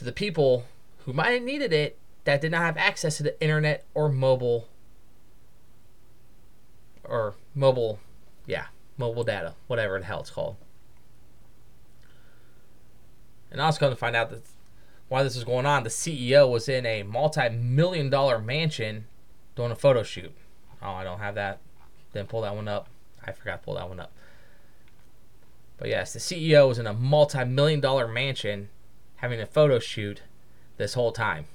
to 0.02 0.06
the 0.06 0.12
people 0.12 0.64
who 1.04 1.12
might 1.12 1.30
have 1.30 1.42
needed 1.42 1.72
it 1.72 1.96
that 2.24 2.40
did 2.40 2.50
not 2.50 2.62
have 2.62 2.76
access 2.76 3.16
to 3.18 3.22
the 3.22 3.40
internet 3.40 3.84
or 3.94 4.08
mobile 4.08 4.68
or 7.04 7.34
mobile 7.54 8.00
yeah 8.46 8.66
mobile 8.98 9.22
data 9.22 9.54
whatever 9.68 9.98
the 10.00 10.04
hell 10.04 10.20
it's 10.20 10.30
called. 10.30 10.56
And 13.50 13.60
I 13.60 13.66
was 13.66 13.78
going 13.78 13.92
to 13.92 13.96
find 13.96 14.16
out 14.16 14.30
that 14.30 14.42
why 15.08 15.22
this 15.22 15.34
was 15.34 15.44
going 15.44 15.66
on. 15.66 15.84
The 15.84 15.90
ceo 15.90 16.50
was 16.50 16.68
in 16.68 16.84
a 16.84 17.02
multi-million 17.04 18.10
dollar 18.10 18.40
mansion 18.40 19.06
doing 19.54 19.70
a 19.70 19.76
photo 19.76 20.02
shoot. 20.02 20.32
Oh 20.82 20.90
i 20.90 21.04
don't 21.04 21.20
have 21.20 21.36
that. 21.36 21.60
Didn't 22.12 22.28
pull 22.28 22.42
that 22.42 22.56
one 22.56 22.66
up. 22.66 22.88
I 23.24 23.30
forgot 23.30 23.60
to 23.60 23.64
pull 23.64 23.74
that 23.74 23.88
one 23.88 24.00
up. 24.00 24.12
But 25.76 25.88
yes 25.88 26.12
the 26.12 26.18
ceo 26.18 26.66
was 26.66 26.80
in 26.80 26.88
a 26.88 26.92
multi-million 26.92 27.80
dollar 27.80 28.08
mansion 28.08 28.68
having 29.22 29.40
a 29.40 29.46
photo 29.46 29.78
shoot 29.78 30.22
this 30.76 30.94
whole 30.94 31.12
time. 31.12 31.46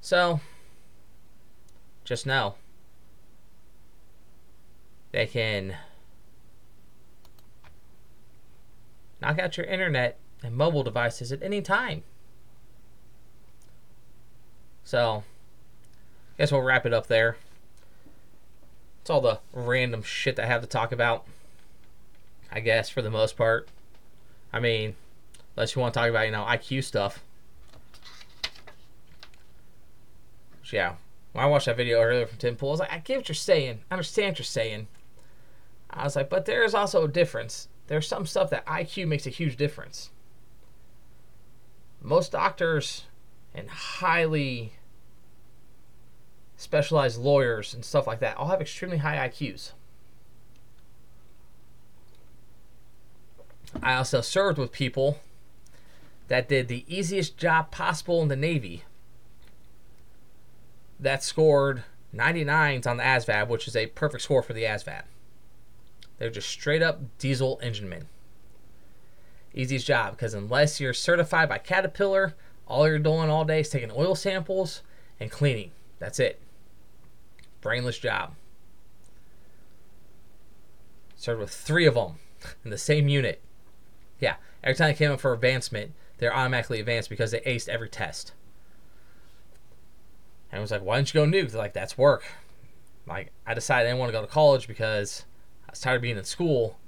So, 0.00 0.40
just 2.04 2.26
know 2.26 2.56
they 5.12 5.26
can 5.26 5.76
knock 9.22 9.38
out 9.38 9.56
your 9.56 9.64
internet 9.66 10.18
and 10.42 10.54
mobile 10.54 10.82
devices 10.82 11.32
at 11.32 11.42
any 11.42 11.62
time. 11.62 12.02
So, 14.82 15.22
I 16.36 16.42
guess 16.42 16.52
we'll 16.52 16.60
wrap 16.60 16.84
it 16.84 16.92
up 16.92 17.06
there. 17.06 17.36
It's 19.00 19.08
all 19.08 19.20
the 19.20 19.38
random 19.52 20.02
shit 20.02 20.38
I 20.40 20.46
have 20.46 20.60
to 20.60 20.66
talk 20.66 20.90
about. 20.90 21.24
I 22.54 22.60
guess, 22.60 22.88
for 22.88 23.02
the 23.02 23.10
most 23.10 23.36
part. 23.36 23.68
I 24.52 24.60
mean, 24.60 24.94
unless 25.56 25.74
you 25.74 25.82
want 25.82 25.92
to 25.92 26.00
talk 26.00 26.08
about, 26.08 26.26
you 26.26 26.30
know, 26.30 26.44
IQ 26.44 26.84
stuff. 26.84 27.22
So, 30.62 30.76
yeah. 30.76 30.94
When 31.32 31.44
I 31.44 31.48
watched 31.48 31.66
that 31.66 31.76
video 31.76 32.00
earlier 32.00 32.26
from 32.26 32.38
Tim 32.38 32.54
Pool, 32.54 32.68
I 32.68 32.72
was 32.72 32.80
like, 32.80 32.92
I 32.92 32.98
get 32.98 33.16
what 33.16 33.28
you're 33.28 33.34
saying. 33.34 33.80
I 33.90 33.94
understand 33.94 34.30
what 34.30 34.38
you're 34.38 34.44
saying. 34.44 34.86
I 35.90 36.04
was 36.04 36.14
like, 36.14 36.30
but 36.30 36.44
there 36.44 36.64
is 36.64 36.74
also 36.74 37.04
a 37.04 37.08
difference. 37.08 37.68
There's 37.88 38.06
some 38.06 38.24
stuff 38.24 38.50
that 38.50 38.64
IQ 38.66 39.08
makes 39.08 39.26
a 39.26 39.30
huge 39.30 39.56
difference. 39.56 40.10
Most 42.00 42.30
doctors 42.30 43.06
and 43.52 43.68
highly 43.68 44.74
specialized 46.56 47.20
lawyers 47.20 47.74
and 47.74 47.84
stuff 47.84 48.06
like 48.06 48.20
that 48.20 48.36
all 48.36 48.46
have 48.46 48.60
extremely 48.60 48.98
high 48.98 49.28
IQs. 49.28 49.72
I 53.82 53.94
also 53.94 54.20
served 54.20 54.58
with 54.58 54.72
people 54.72 55.18
that 56.28 56.48
did 56.48 56.68
the 56.68 56.84
easiest 56.88 57.36
job 57.36 57.70
possible 57.70 58.22
in 58.22 58.28
the 58.28 58.36
Navy 58.36 58.84
that 60.98 61.22
scored 61.22 61.84
99s 62.14 62.86
on 62.86 62.96
the 62.96 63.02
ASVAB, 63.02 63.48
which 63.48 63.68
is 63.68 63.76
a 63.76 63.86
perfect 63.88 64.22
score 64.22 64.42
for 64.42 64.52
the 64.52 64.64
ASVAB. 64.64 65.02
They're 66.18 66.30
just 66.30 66.48
straight 66.48 66.82
up 66.82 67.00
diesel 67.18 67.58
engine 67.62 67.88
men. 67.88 68.06
Easiest 69.52 69.86
job 69.86 70.12
because 70.12 70.34
unless 70.34 70.80
you're 70.80 70.94
certified 70.94 71.48
by 71.48 71.58
Caterpillar, 71.58 72.34
all 72.66 72.88
you're 72.88 72.98
doing 72.98 73.30
all 73.30 73.44
day 73.44 73.60
is 73.60 73.68
taking 73.68 73.90
oil 73.90 74.14
samples 74.14 74.82
and 75.20 75.30
cleaning. 75.30 75.70
That's 75.98 76.18
it. 76.18 76.40
Brainless 77.60 77.98
job. 77.98 78.34
Served 81.16 81.40
with 81.40 81.50
three 81.50 81.86
of 81.86 81.94
them 81.94 82.18
in 82.64 82.70
the 82.70 82.78
same 82.78 83.08
unit. 83.08 83.40
Yeah, 84.20 84.36
every 84.62 84.76
time 84.76 84.88
they 84.88 84.94
came 84.94 85.10
up 85.10 85.20
for 85.20 85.32
advancement, 85.32 85.92
they're 86.18 86.34
automatically 86.34 86.80
advanced 86.80 87.10
because 87.10 87.30
they 87.30 87.40
aced 87.40 87.68
every 87.68 87.88
test. 87.88 88.32
And 90.50 90.58
I 90.58 90.62
was 90.62 90.70
like, 90.70 90.82
why 90.82 90.96
didn't 90.96 91.12
you 91.12 91.20
go 91.20 91.26
new? 91.26 91.46
They're 91.46 91.60
like, 91.60 91.72
that's 91.72 91.98
work. 91.98 92.24
Like, 93.06 93.32
I 93.46 93.54
decided 93.54 93.86
I 93.86 93.90
didn't 93.90 93.98
want 93.98 94.10
to 94.10 94.18
go 94.18 94.24
to 94.24 94.30
college 94.30 94.68
because 94.68 95.24
I 95.66 95.72
was 95.72 95.80
tired 95.80 95.96
of 95.96 96.02
being 96.02 96.16
in 96.16 96.24
school. 96.24 96.78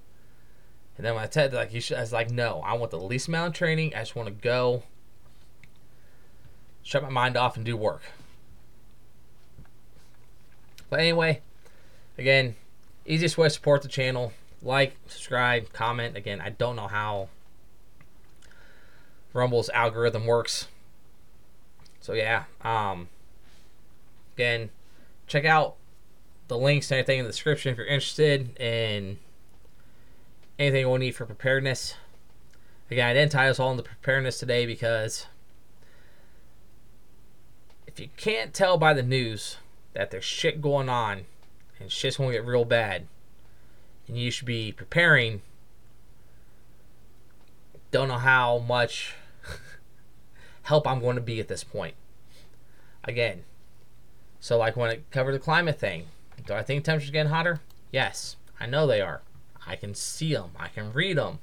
And 0.96 1.04
then 1.04 1.14
when 1.14 1.24
I 1.24 1.28
said, 1.28 1.52
like, 1.52 1.74
you 1.74 1.80
should, 1.80 1.98
I 1.98 2.00
was 2.00 2.12
like, 2.12 2.30
no, 2.30 2.62
I 2.64 2.74
want 2.74 2.90
the 2.90 2.98
least 2.98 3.28
amount 3.28 3.48
of 3.48 3.54
training. 3.54 3.94
I 3.94 3.98
just 3.98 4.16
want 4.16 4.28
to 4.28 4.34
go, 4.34 4.84
shut 6.82 7.02
my 7.02 7.10
mind 7.10 7.36
off, 7.36 7.56
and 7.56 7.66
do 7.66 7.76
work. 7.76 8.02
But 10.88 11.00
anyway, 11.00 11.42
again, 12.16 12.54
easiest 13.04 13.36
way 13.36 13.48
to 13.48 13.50
support 13.50 13.82
the 13.82 13.88
channel 13.88 14.32
like, 14.62 14.96
subscribe, 15.06 15.72
comment. 15.72 16.16
Again, 16.16 16.40
I 16.40 16.50
don't 16.50 16.76
know 16.76 16.88
how 16.88 17.28
Rumble's 19.32 19.68
algorithm 19.70 20.26
works. 20.26 20.68
So 22.00 22.12
yeah, 22.12 22.44
um, 22.62 23.08
again, 24.36 24.70
check 25.26 25.44
out 25.44 25.76
the 26.48 26.56
links 26.56 26.90
and 26.90 26.98
everything 26.98 27.18
in 27.18 27.24
the 27.24 27.32
description 27.32 27.72
if 27.72 27.78
you're 27.78 27.86
interested 27.86 28.56
in 28.60 29.18
anything 30.58 30.88
we'll 30.88 30.98
need 30.98 31.16
for 31.16 31.26
preparedness. 31.26 31.94
Again, 32.90 33.08
I 33.08 33.14
didn't 33.14 33.32
tie 33.32 33.48
us 33.48 33.58
all 33.58 33.72
into 33.72 33.82
preparedness 33.82 34.38
today 34.38 34.64
because 34.64 35.26
if 37.86 37.98
you 37.98 38.08
can't 38.16 38.54
tell 38.54 38.78
by 38.78 38.94
the 38.94 39.02
news 39.02 39.56
that 39.94 40.10
there's 40.10 40.24
shit 40.24 40.60
going 40.60 40.88
on 40.88 41.24
and 41.80 41.90
shit's 41.90 42.16
gonna 42.18 42.32
get 42.32 42.46
real 42.46 42.64
bad, 42.64 43.06
and 44.08 44.16
you 44.16 44.30
should 44.30 44.46
be 44.46 44.72
preparing. 44.72 45.42
Don't 47.90 48.08
know 48.08 48.18
how 48.18 48.58
much 48.58 49.14
help 50.62 50.86
I'm 50.86 51.00
going 51.00 51.16
to 51.16 51.22
be 51.22 51.40
at 51.40 51.48
this 51.48 51.64
point. 51.64 51.94
Again, 53.04 53.44
so 54.40 54.58
like 54.58 54.76
when 54.76 54.90
it 54.90 55.10
covered 55.10 55.32
the 55.32 55.38
climate 55.38 55.78
thing, 55.78 56.06
do 56.46 56.54
I 56.54 56.62
think 56.62 56.84
temperatures 56.84 57.10
getting 57.10 57.32
hotter? 57.32 57.60
Yes, 57.90 58.36
I 58.60 58.66
know 58.66 58.86
they 58.86 59.00
are. 59.00 59.22
I 59.66 59.76
can 59.76 59.94
see 59.94 60.34
them. 60.34 60.50
I 60.58 60.68
can 60.68 60.92
read 60.92 61.16
them. 61.16 61.38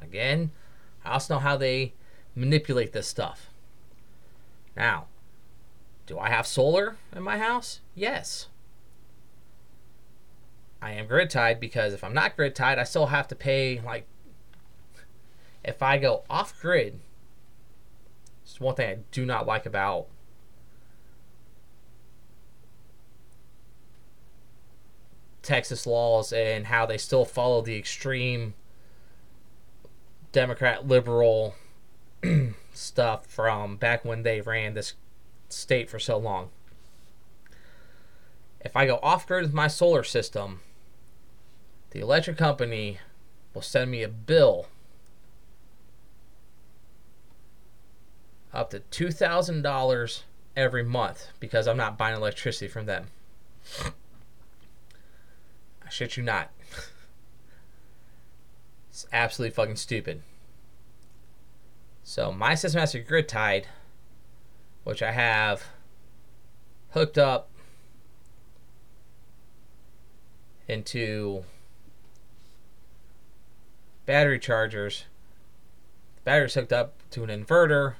Again, 0.00 0.50
I 1.04 1.12
also 1.12 1.34
know 1.34 1.40
how 1.40 1.56
they 1.56 1.92
manipulate 2.34 2.92
this 2.92 3.06
stuff. 3.06 3.50
Now, 4.76 5.06
do 6.06 6.18
I 6.18 6.30
have 6.30 6.46
solar 6.46 6.96
in 7.14 7.22
my 7.22 7.38
house? 7.38 7.80
Yes. 7.94 8.46
I 10.80 10.92
am 10.92 11.06
grid 11.06 11.30
tied 11.30 11.58
because 11.60 11.92
if 11.92 12.04
I'm 12.04 12.14
not 12.14 12.36
grid 12.36 12.54
tied, 12.54 12.78
I 12.78 12.84
still 12.84 13.06
have 13.06 13.28
to 13.28 13.34
pay 13.34 13.80
like 13.84 14.06
if 15.64 15.82
I 15.82 15.98
go 15.98 16.24
off 16.30 16.58
grid. 16.60 17.00
It's 18.42 18.60
one 18.60 18.74
thing 18.76 18.90
I 18.90 18.98
do 19.10 19.26
not 19.26 19.46
like 19.46 19.66
about 19.66 20.06
Texas 25.42 25.86
laws 25.86 26.32
and 26.32 26.66
how 26.66 26.86
they 26.86 26.98
still 26.98 27.24
follow 27.24 27.60
the 27.60 27.76
extreme 27.76 28.54
Democrat 30.30 30.86
liberal 30.86 31.54
stuff 32.72 33.26
from 33.26 33.76
back 33.76 34.04
when 34.04 34.22
they 34.22 34.40
ran 34.40 34.74
this 34.74 34.94
state 35.48 35.90
for 35.90 35.98
so 35.98 36.16
long. 36.18 36.50
If 38.60 38.76
I 38.76 38.86
go 38.86 38.98
off 39.02 39.26
grid 39.26 39.42
with 39.42 39.54
my 39.54 39.68
solar 39.68 40.02
system, 40.02 40.60
the 41.90 42.00
electric 42.00 42.36
company 42.36 42.98
will 43.54 43.62
send 43.62 43.90
me 43.90 44.02
a 44.02 44.08
bill 44.08 44.68
up 48.52 48.70
to 48.70 48.80
$2,000 48.80 50.22
every 50.56 50.82
month 50.82 51.28
because 51.40 51.68
I'm 51.68 51.76
not 51.76 51.96
buying 51.96 52.16
electricity 52.16 52.68
from 52.68 52.86
them. 52.86 53.06
I 55.86 55.90
shit 55.90 56.16
you 56.16 56.22
not. 56.22 56.50
it's 58.90 59.06
absolutely 59.12 59.54
fucking 59.54 59.76
stupid. 59.76 60.22
So 62.02 62.32
my 62.32 62.54
system 62.54 62.80
has 62.80 62.92
to 62.92 63.00
grid 63.00 63.28
tied, 63.28 63.68
which 64.84 65.02
I 65.02 65.12
have 65.12 65.64
hooked 66.90 67.18
up 67.18 67.50
into 70.66 71.44
battery 74.08 74.38
chargers. 74.38 75.04
The 76.16 76.22
battery's 76.22 76.54
hooked 76.54 76.72
up 76.72 76.94
to 77.10 77.24
an 77.24 77.28
inverter 77.28 77.96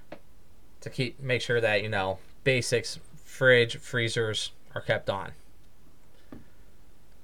to 0.81 0.89
keep 0.89 1.21
make 1.21 1.43
sure 1.43 1.61
that 1.61 1.83
you 1.83 1.91
know 1.91 2.19
basics, 2.45 2.99
fridge, 3.23 3.77
freezers 3.77 4.53
are 4.75 4.81
kept 4.81 5.11
on. 5.11 5.33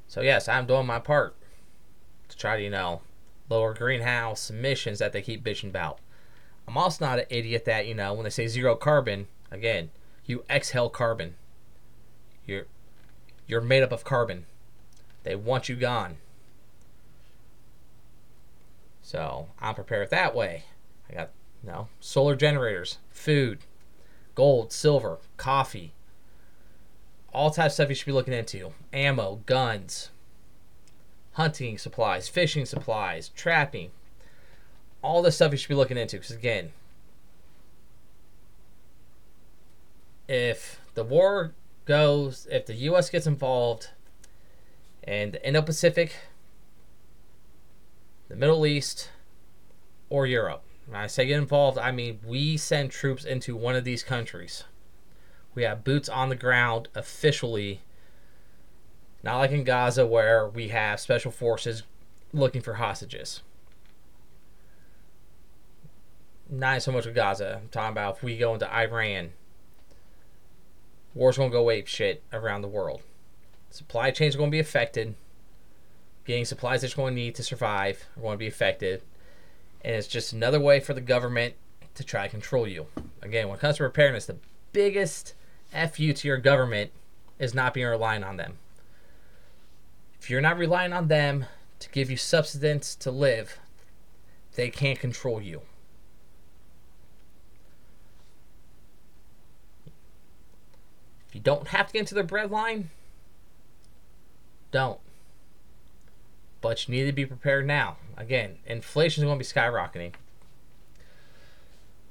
So 0.07 0.20
yes, 0.20 0.49
I'm 0.49 0.66
doing 0.66 0.85
my 0.85 0.99
part 0.99 1.35
to 2.28 2.37
try 2.37 2.59
to 2.59 2.62
you 2.62 2.68
know 2.68 3.01
lower 3.49 3.72
greenhouse 3.72 4.51
emissions 4.51 4.99
that 4.99 5.14
they 5.14 5.22
keep 5.22 5.43
bitching 5.43 5.70
about. 5.70 5.99
I'm 6.68 6.76
also 6.76 7.07
not 7.07 7.20
an 7.20 7.26
idiot 7.30 7.64
that 7.64 7.87
you 7.87 7.95
know 7.95 8.12
when 8.12 8.24
they 8.24 8.30
say 8.30 8.49
zero 8.49 8.76
carbon, 8.76 9.28
again, 9.51 9.93
you 10.26 10.45
exhale 10.51 10.91
carbon. 10.91 11.37
You're 12.47 12.66
you're 13.47 13.62
made 13.62 13.82
up 13.82 13.93
of 13.93 14.05
carbon. 14.05 14.45
They 15.22 15.37
want 15.37 15.70
you 15.70 15.76
gone. 15.76 16.18
So 19.05 19.48
I'm 19.61 19.74
prepared 19.74 20.09
that 20.11 20.34
way. 20.34 20.64
I 21.11 21.14
got 21.14 21.30
you 21.62 21.70
know 21.70 21.88
solar 22.00 22.34
generators, 22.34 22.96
food, 23.11 23.59
gold, 24.34 24.72
silver, 24.72 25.18
coffee, 25.36 25.92
all 27.32 27.50
types 27.50 27.72
of 27.72 27.74
stuff 27.74 27.88
you 27.90 27.94
should 27.94 28.07
be 28.07 28.12
looking 28.12 28.32
into. 28.32 28.72
Ammo, 28.94 29.40
guns, 29.44 30.09
hunting 31.32 31.76
supplies, 31.76 32.30
fishing 32.30 32.64
supplies, 32.64 33.28
trapping. 33.28 33.90
All 35.02 35.20
this 35.20 35.36
stuff 35.36 35.52
you 35.52 35.59
should 35.59 35.68
be 35.68 35.74
looking 35.74 35.98
into. 35.98 36.16
Because 36.16 36.30
again, 36.30 36.72
if 40.26 40.80
the 40.94 41.05
war 41.05 41.52
goes, 41.84 42.48
if 42.50 42.64
the 42.64 42.74
U.S. 42.74 43.11
gets 43.11 43.26
involved, 43.26 43.90
and 45.02 45.32
the 45.32 45.46
Indo-Pacific 45.46 46.16
the 48.29 48.37
Middle 48.37 48.66
East, 48.66 49.11
or 50.09 50.27
Europe. 50.27 50.62
When 50.87 51.01
I 51.01 51.07
say 51.07 51.27
get 51.27 51.39
involved, 51.39 51.79
I 51.79 51.91
mean 51.91 52.20
we 52.25 52.57
send 52.57 52.91
troops 52.91 53.25
into 53.25 53.57
one 53.57 53.75
of 53.75 53.85
these 53.85 54.03
countries. 54.03 54.64
We 55.55 55.62
have 55.62 55.85
boots 55.85 56.09
on 56.09 56.29
the 56.29 56.37
ground 56.37 56.89
officially, 56.95 57.81
not 59.22 59.39
like 59.39 59.51
in 59.51 59.64
Gaza 59.64 60.07
where 60.07 60.49
we 60.49 60.68
have 60.68 61.01
special 61.01 61.31
forces 61.31 61.85
looking 62.33 62.61
for 62.61 62.75
hostages. 62.75 63.41
Not 66.51 66.83
so 66.83 66.93
much 66.93 67.07
with 67.07 67.14
Gaza. 67.14 67.61
I'm 67.62 67.68
talking 67.68 67.93
about 67.93 68.16
if 68.16 68.22
we 68.22 68.37
go 68.37 68.53
into 68.53 68.72
Iran, 68.72 69.33
war's 71.14 71.39
gonna 71.39 71.51
go 71.51 71.70
ape 71.70 71.87
shit 71.87 72.22
around 72.33 72.62
the 72.62 72.68
world. 72.68 73.03
Supply 73.70 74.11
chains 74.11 74.35
are 74.35 74.39
gonna 74.39 74.51
be 74.51 74.59
affected 74.59 75.14
getting 76.25 76.45
supplies 76.45 76.81
that 76.81 76.97
you're 76.97 77.05
going 77.05 77.14
to 77.14 77.20
need 77.20 77.35
to 77.35 77.43
survive 77.43 78.07
are 78.16 78.22
going 78.22 78.35
to 78.35 78.39
be 78.39 78.47
affected. 78.47 79.03
And 79.83 79.95
it's 79.95 80.09
just 80.09 80.33
another 80.33 80.61
way 80.61 80.81
for 80.81 80.95
the 80.95 81.01
government 81.01 81.55
to 81.95 82.05
try 82.05 82.25
to 82.25 82.31
control 82.31 82.66
you. 82.66 82.87
Again, 83.22 83.49
when 83.49 83.59
it 83.59 83.61
comes 83.61 83.77
to 83.77 83.83
preparedness, 83.83 84.27
the 84.27 84.39
biggest 84.72 85.35
FU 85.70 86.12
to 86.12 86.29
your 86.29 86.39
government 86.39 86.91
is 87.39 87.55
not 87.55 87.75
being 87.75 87.87
reliant 87.87 88.25
on 88.25 88.37
them. 88.37 88.59
If 90.20 90.31
you're 90.31 90.41
not 90.41 90.59
relying 90.59 90.93
on 90.93 91.09
them 91.09 91.45
to 91.81 91.89
give 91.91 92.11
you 92.11 92.16
subsistence 92.16 92.95
to 92.97 93.11
live, 93.11 93.59
they 94.55 94.70
can't 94.70 94.99
control 94.99 95.43
you. 95.43 95.62
If 101.29 101.35
you 101.35 101.41
don't 101.41 101.68
have 101.68 101.89
to 101.89 101.93
get 101.93 101.99
into 102.01 102.14
their 102.14 102.25
breadline, 102.25 102.85
don't 104.70 105.01
but 106.65 106.89
you 106.89 106.95
need 106.95 107.05
to 107.05 107.12
be 107.12 107.27
prepared 107.27 107.67
now. 107.67 107.99
Again, 108.17 108.57
inflation 108.65 109.23
is 109.23 109.27
going 109.27 109.39
to 109.39 109.45
be 109.45 109.61
skyrocketing. 109.61 110.15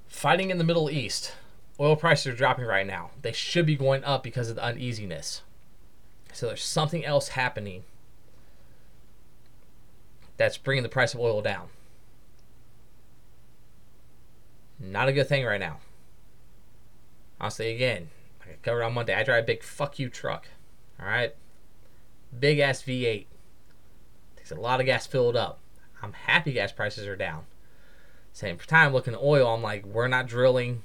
Fighting 0.06 0.52
in 0.52 0.60
the 0.60 0.64
Middle 0.64 0.92
East, 0.92 1.34
oil 1.80 1.96
prices 1.96 2.28
are 2.28 2.36
dropping 2.36 2.66
right 2.66 2.86
now. 2.86 3.10
They 3.24 3.32
should 3.32 3.66
be 3.66 3.76
going 3.76 4.04
up 4.04 4.22
because 4.22 4.52
of 4.52 4.58
the 4.58 4.64
uneasiness. 4.64 5.42
So 6.34 6.46
there's 6.46 6.64
something 6.64 7.04
else 7.04 7.30
happening 7.30 7.84
that's 10.38 10.60
bringing 10.60 10.84
the 10.84 10.90
price 10.90 11.16
of 11.16 11.20
oil 11.20 11.42
down. 11.42 11.70
Not 14.80 15.08
a 15.08 15.14
good 15.14 15.28
thing 15.28 15.46
right 15.46 15.60
now. 15.60 15.80
I'll 17.42 17.50
say 17.50 17.74
again, 17.74 18.10
like 18.42 18.50
I 18.50 18.58
covered 18.62 18.84
on 18.84 18.94
Monday, 18.94 19.16
I 19.16 19.24
drive 19.24 19.46
a 19.46 19.48
big 19.48 19.64
fuck 19.64 19.98
you 19.98 20.10
truck. 20.10 20.46
All 21.00 21.08
right? 21.08 21.34
Big 22.40 22.60
ass 22.60 22.84
V8. 22.84 23.26
A 24.52 24.56
lot 24.56 24.80
of 24.80 24.86
gas 24.86 25.08
filled 25.08 25.36
up. 25.36 25.60
I'm 26.02 26.14
happy 26.14 26.54
gas 26.54 26.72
prices 26.72 27.08
are 27.08 27.16
down. 27.16 27.46
Same 28.34 28.58
time 28.58 28.94
looking 28.94 29.14
at 29.14 29.22
oil, 29.22 29.48
I'm 29.48 29.62
like, 29.62 29.86
we're 29.86 30.08
not 30.08 30.28
drilling. 30.28 30.84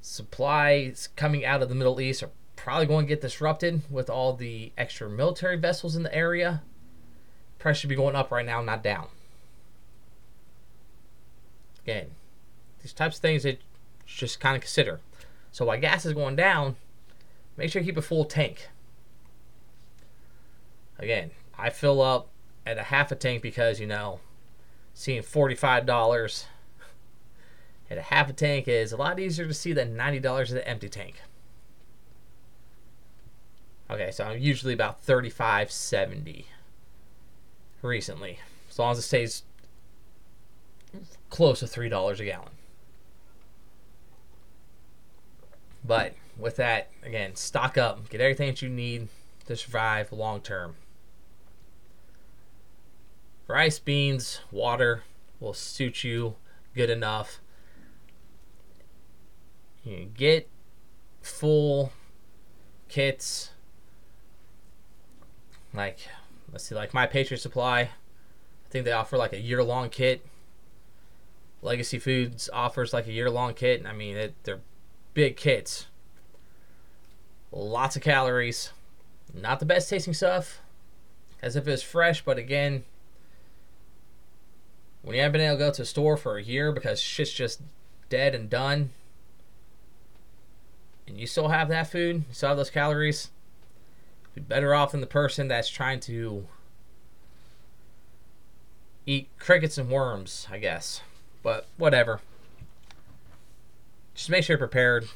Supplies 0.00 1.08
coming 1.16 1.44
out 1.44 1.62
of 1.62 1.68
the 1.68 1.74
Middle 1.74 2.00
East 2.00 2.22
are 2.22 2.30
probably 2.56 2.86
going 2.86 3.06
to 3.06 3.08
get 3.08 3.20
disrupted 3.20 3.82
with 3.90 4.10
all 4.10 4.32
the 4.32 4.72
extra 4.76 5.08
military 5.08 5.56
vessels 5.56 5.94
in 5.94 6.02
the 6.02 6.14
area. 6.14 6.62
Price 7.58 7.78
should 7.78 7.90
be 7.90 7.96
going 7.96 8.16
up 8.16 8.30
right 8.30 8.46
now, 8.46 8.62
not 8.62 8.82
down. 8.82 9.08
Again, 11.84 12.08
these 12.82 12.92
types 12.92 13.16
of 13.16 13.22
things 13.22 13.44
that 13.44 13.60
just 14.06 14.40
kind 14.40 14.56
of 14.56 14.62
consider. 14.62 15.00
So 15.52 15.66
while 15.66 15.80
gas 15.80 16.04
is 16.06 16.12
going 16.12 16.36
down, 16.36 16.76
make 17.56 17.70
sure 17.70 17.80
you 17.80 17.86
keep 17.86 17.96
a 17.96 18.02
full 18.02 18.24
tank. 18.24 18.68
Again, 20.98 21.30
I 21.58 21.70
fill 21.70 22.00
up 22.00 22.28
at 22.64 22.78
a 22.78 22.84
half 22.84 23.12
a 23.12 23.14
tank 23.14 23.42
because, 23.42 23.80
you 23.80 23.86
know, 23.86 24.20
seeing 24.94 25.22
$45 25.22 26.44
at 27.90 27.98
a 27.98 28.02
half 28.02 28.30
a 28.30 28.32
tank 28.32 28.66
is 28.66 28.92
a 28.92 28.96
lot 28.96 29.20
easier 29.20 29.46
to 29.46 29.54
see 29.54 29.72
than 29.72 29.96
$90 29.96 30.42
at 30.42 30.50
an 30.50 30.58
empty 30.58 30.88
tank. 30.88 31.20
Okay, 33.90 34.10
so 34.10 34.24
I'm 34.24 34.40
usually 34.40 34.74
about 34.74 35.00
35 35.02 35.70
70 35.70 36.46
recently. 37.82 38.40
As 38.68 38.78
long 38.78 38.92
as 38.92 38.98
it 38.98 39.02
stays 39.02 39.42
close 41.30 41.60
to 41.60 41.66
$3 41.66 42.20
a 42.20 42.24
gallon. 42.24 42.48
But 45.84 46.14
with 46.36 46.56
that, 46.56 46.90
again, 47.04 47.36
stock 47.36 47.78
up, 47.78 48.08
get 48.08 48.20
everything 48.20 48.48
that 48.48 48.62
you 48.62 48.68
need 48.68 49.08
to 49.46 49.56
survive 49.56 50.10
long 50.12 50.40
term. 50.40 50.74
Rice, 53.48 53.78
beans, 53.78 54.40
water 54.50 55.04
will 55.38 55.54
suit 55.54 56.02
you 56.02 56.34
good 56.74 56.90
enough. 56.90 57.40
You 59.84 60.10
get 60.12 60.48
full 61.22 61.92
kits. 62.88 63.50
Like, 65.72 65.98
let's 66.50 66.64
see, 66.64 66.74
like 66.74 66.92
my 66.92 67.06
Patriot 67.06 67.38
Supply. 67.38 67.80
I 67.82 67.90
think 68.70 68.84
they 68.84 68.92
offer 68.92 69.16
like 69.16 69.32
a 69.32 69.40
year 69.40 69.62
long 69.62 69.90
kit. 69.90 70.26
Legacy 71.62 72.00
Foods 72.00 72.50
offers 72.52 72.92
like 72.92 73.06
a 73.06 73.12
year 73.12 73.30
long 73.30 73.54
kit. 73.54 73.78
And 73.78 73.88
I 73.88 73.92
mean, 73.92 74.16
it, 74.16 74.34
they're 74.42 74.60
big 75.14 75.36
kits. 75.36 75.86
Lots 77.52 77.94
of 77.94 78.02
calories. 78.02 78.72
Not 79.32 79.60
the 79.60 79.66
best 79.66 79.88
tasting 79.88 80.14
stuff. 80.14 80.60
As 81.40 81.54
if 81.54 81.68
it 81.68 81.70
was 81.70 81.82
fresh, 81.82 82.24
but 82.24 82.38
again, 82.38 82.84
when 85.06 85.14
you 85.14 85.22
haven't 85.22 85.38
been 85.38 85.46
able 85.46 85.56
to 85.56 85.64
go 85.66 85.70
to 85.70 85.82
a 85.82 85.84
store 85.84 86.16
for 86.16 86.36
a 86.36 86.42
year 86.42 86.72
because 86.72 87.00
shit's 87.00 87.30
just 87.30 87.60
dead 88.08 88.34
and 88.34 88.50
done, 88.50 88.90
and 91.06 91.20
you 91.20 91.28
still 91.28 91.46
have 91.46 91.68
that 91.68 91.86
food, 91.86 92.16
you 92.16 92.34
still 92.34 92.48
have 92.48 92.58
those 92.58 92.70
calories, 92.70 93.30
be 94.34 94.40
better 94.40 94.74
off 94.74 94.90
than 94.90 95.00
the 95.00 95.06
person 95.06 95.46
that's 95.46 95.68
trying 95.68 96.00
to 96.00 96.48
eat 99.06 99.28
crickets 99.38 99.78
and 99.78 99.90
worms, 99.90 100.48
I 100.50 100.58
guess. 100.58 101.02
But 101.44 101.68
whatever. 101.76 102.20
Just 104.16 104.28
make 104.28 104.42
sure 104.42 104.54
you're 104.54 104.58
prepared 104.58 105.06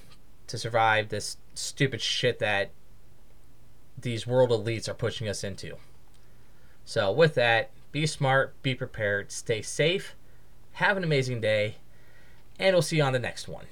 to 0.46 0.56
survive 0.56 1.08
this 1.08 1.36
stupid 1.54 2.00
shit 2.00 2.38
that 2.38 2.70
these 4.00 4.24
world 4.24 4.50
elites 4.50 4.88
are 4.88 4.94
pushing 4.94 5.26
us 5.26 5.42
into. 5.42 5.78
So, 6.84 7.10
with 7.10 7.34
that, 7.34 7.70
be 7.92 8.06
smart, 8.06 8.60
be 8.62 8.74
prepared, 8.74 9.32
stay 9.32 9.62
safe, 9.62 10.14
have 10.72 10.96
an 10.96 11.04
amazing 11.04 11.40
day, 11.40 11.76
and 12.58 12.74
we'll 12.74 12.82
see 12.82 12.96
you 12.96 13.02
on 13.02 13.12
the 13.12 13.18
next 13.18 13.48
one. 13.48 13.66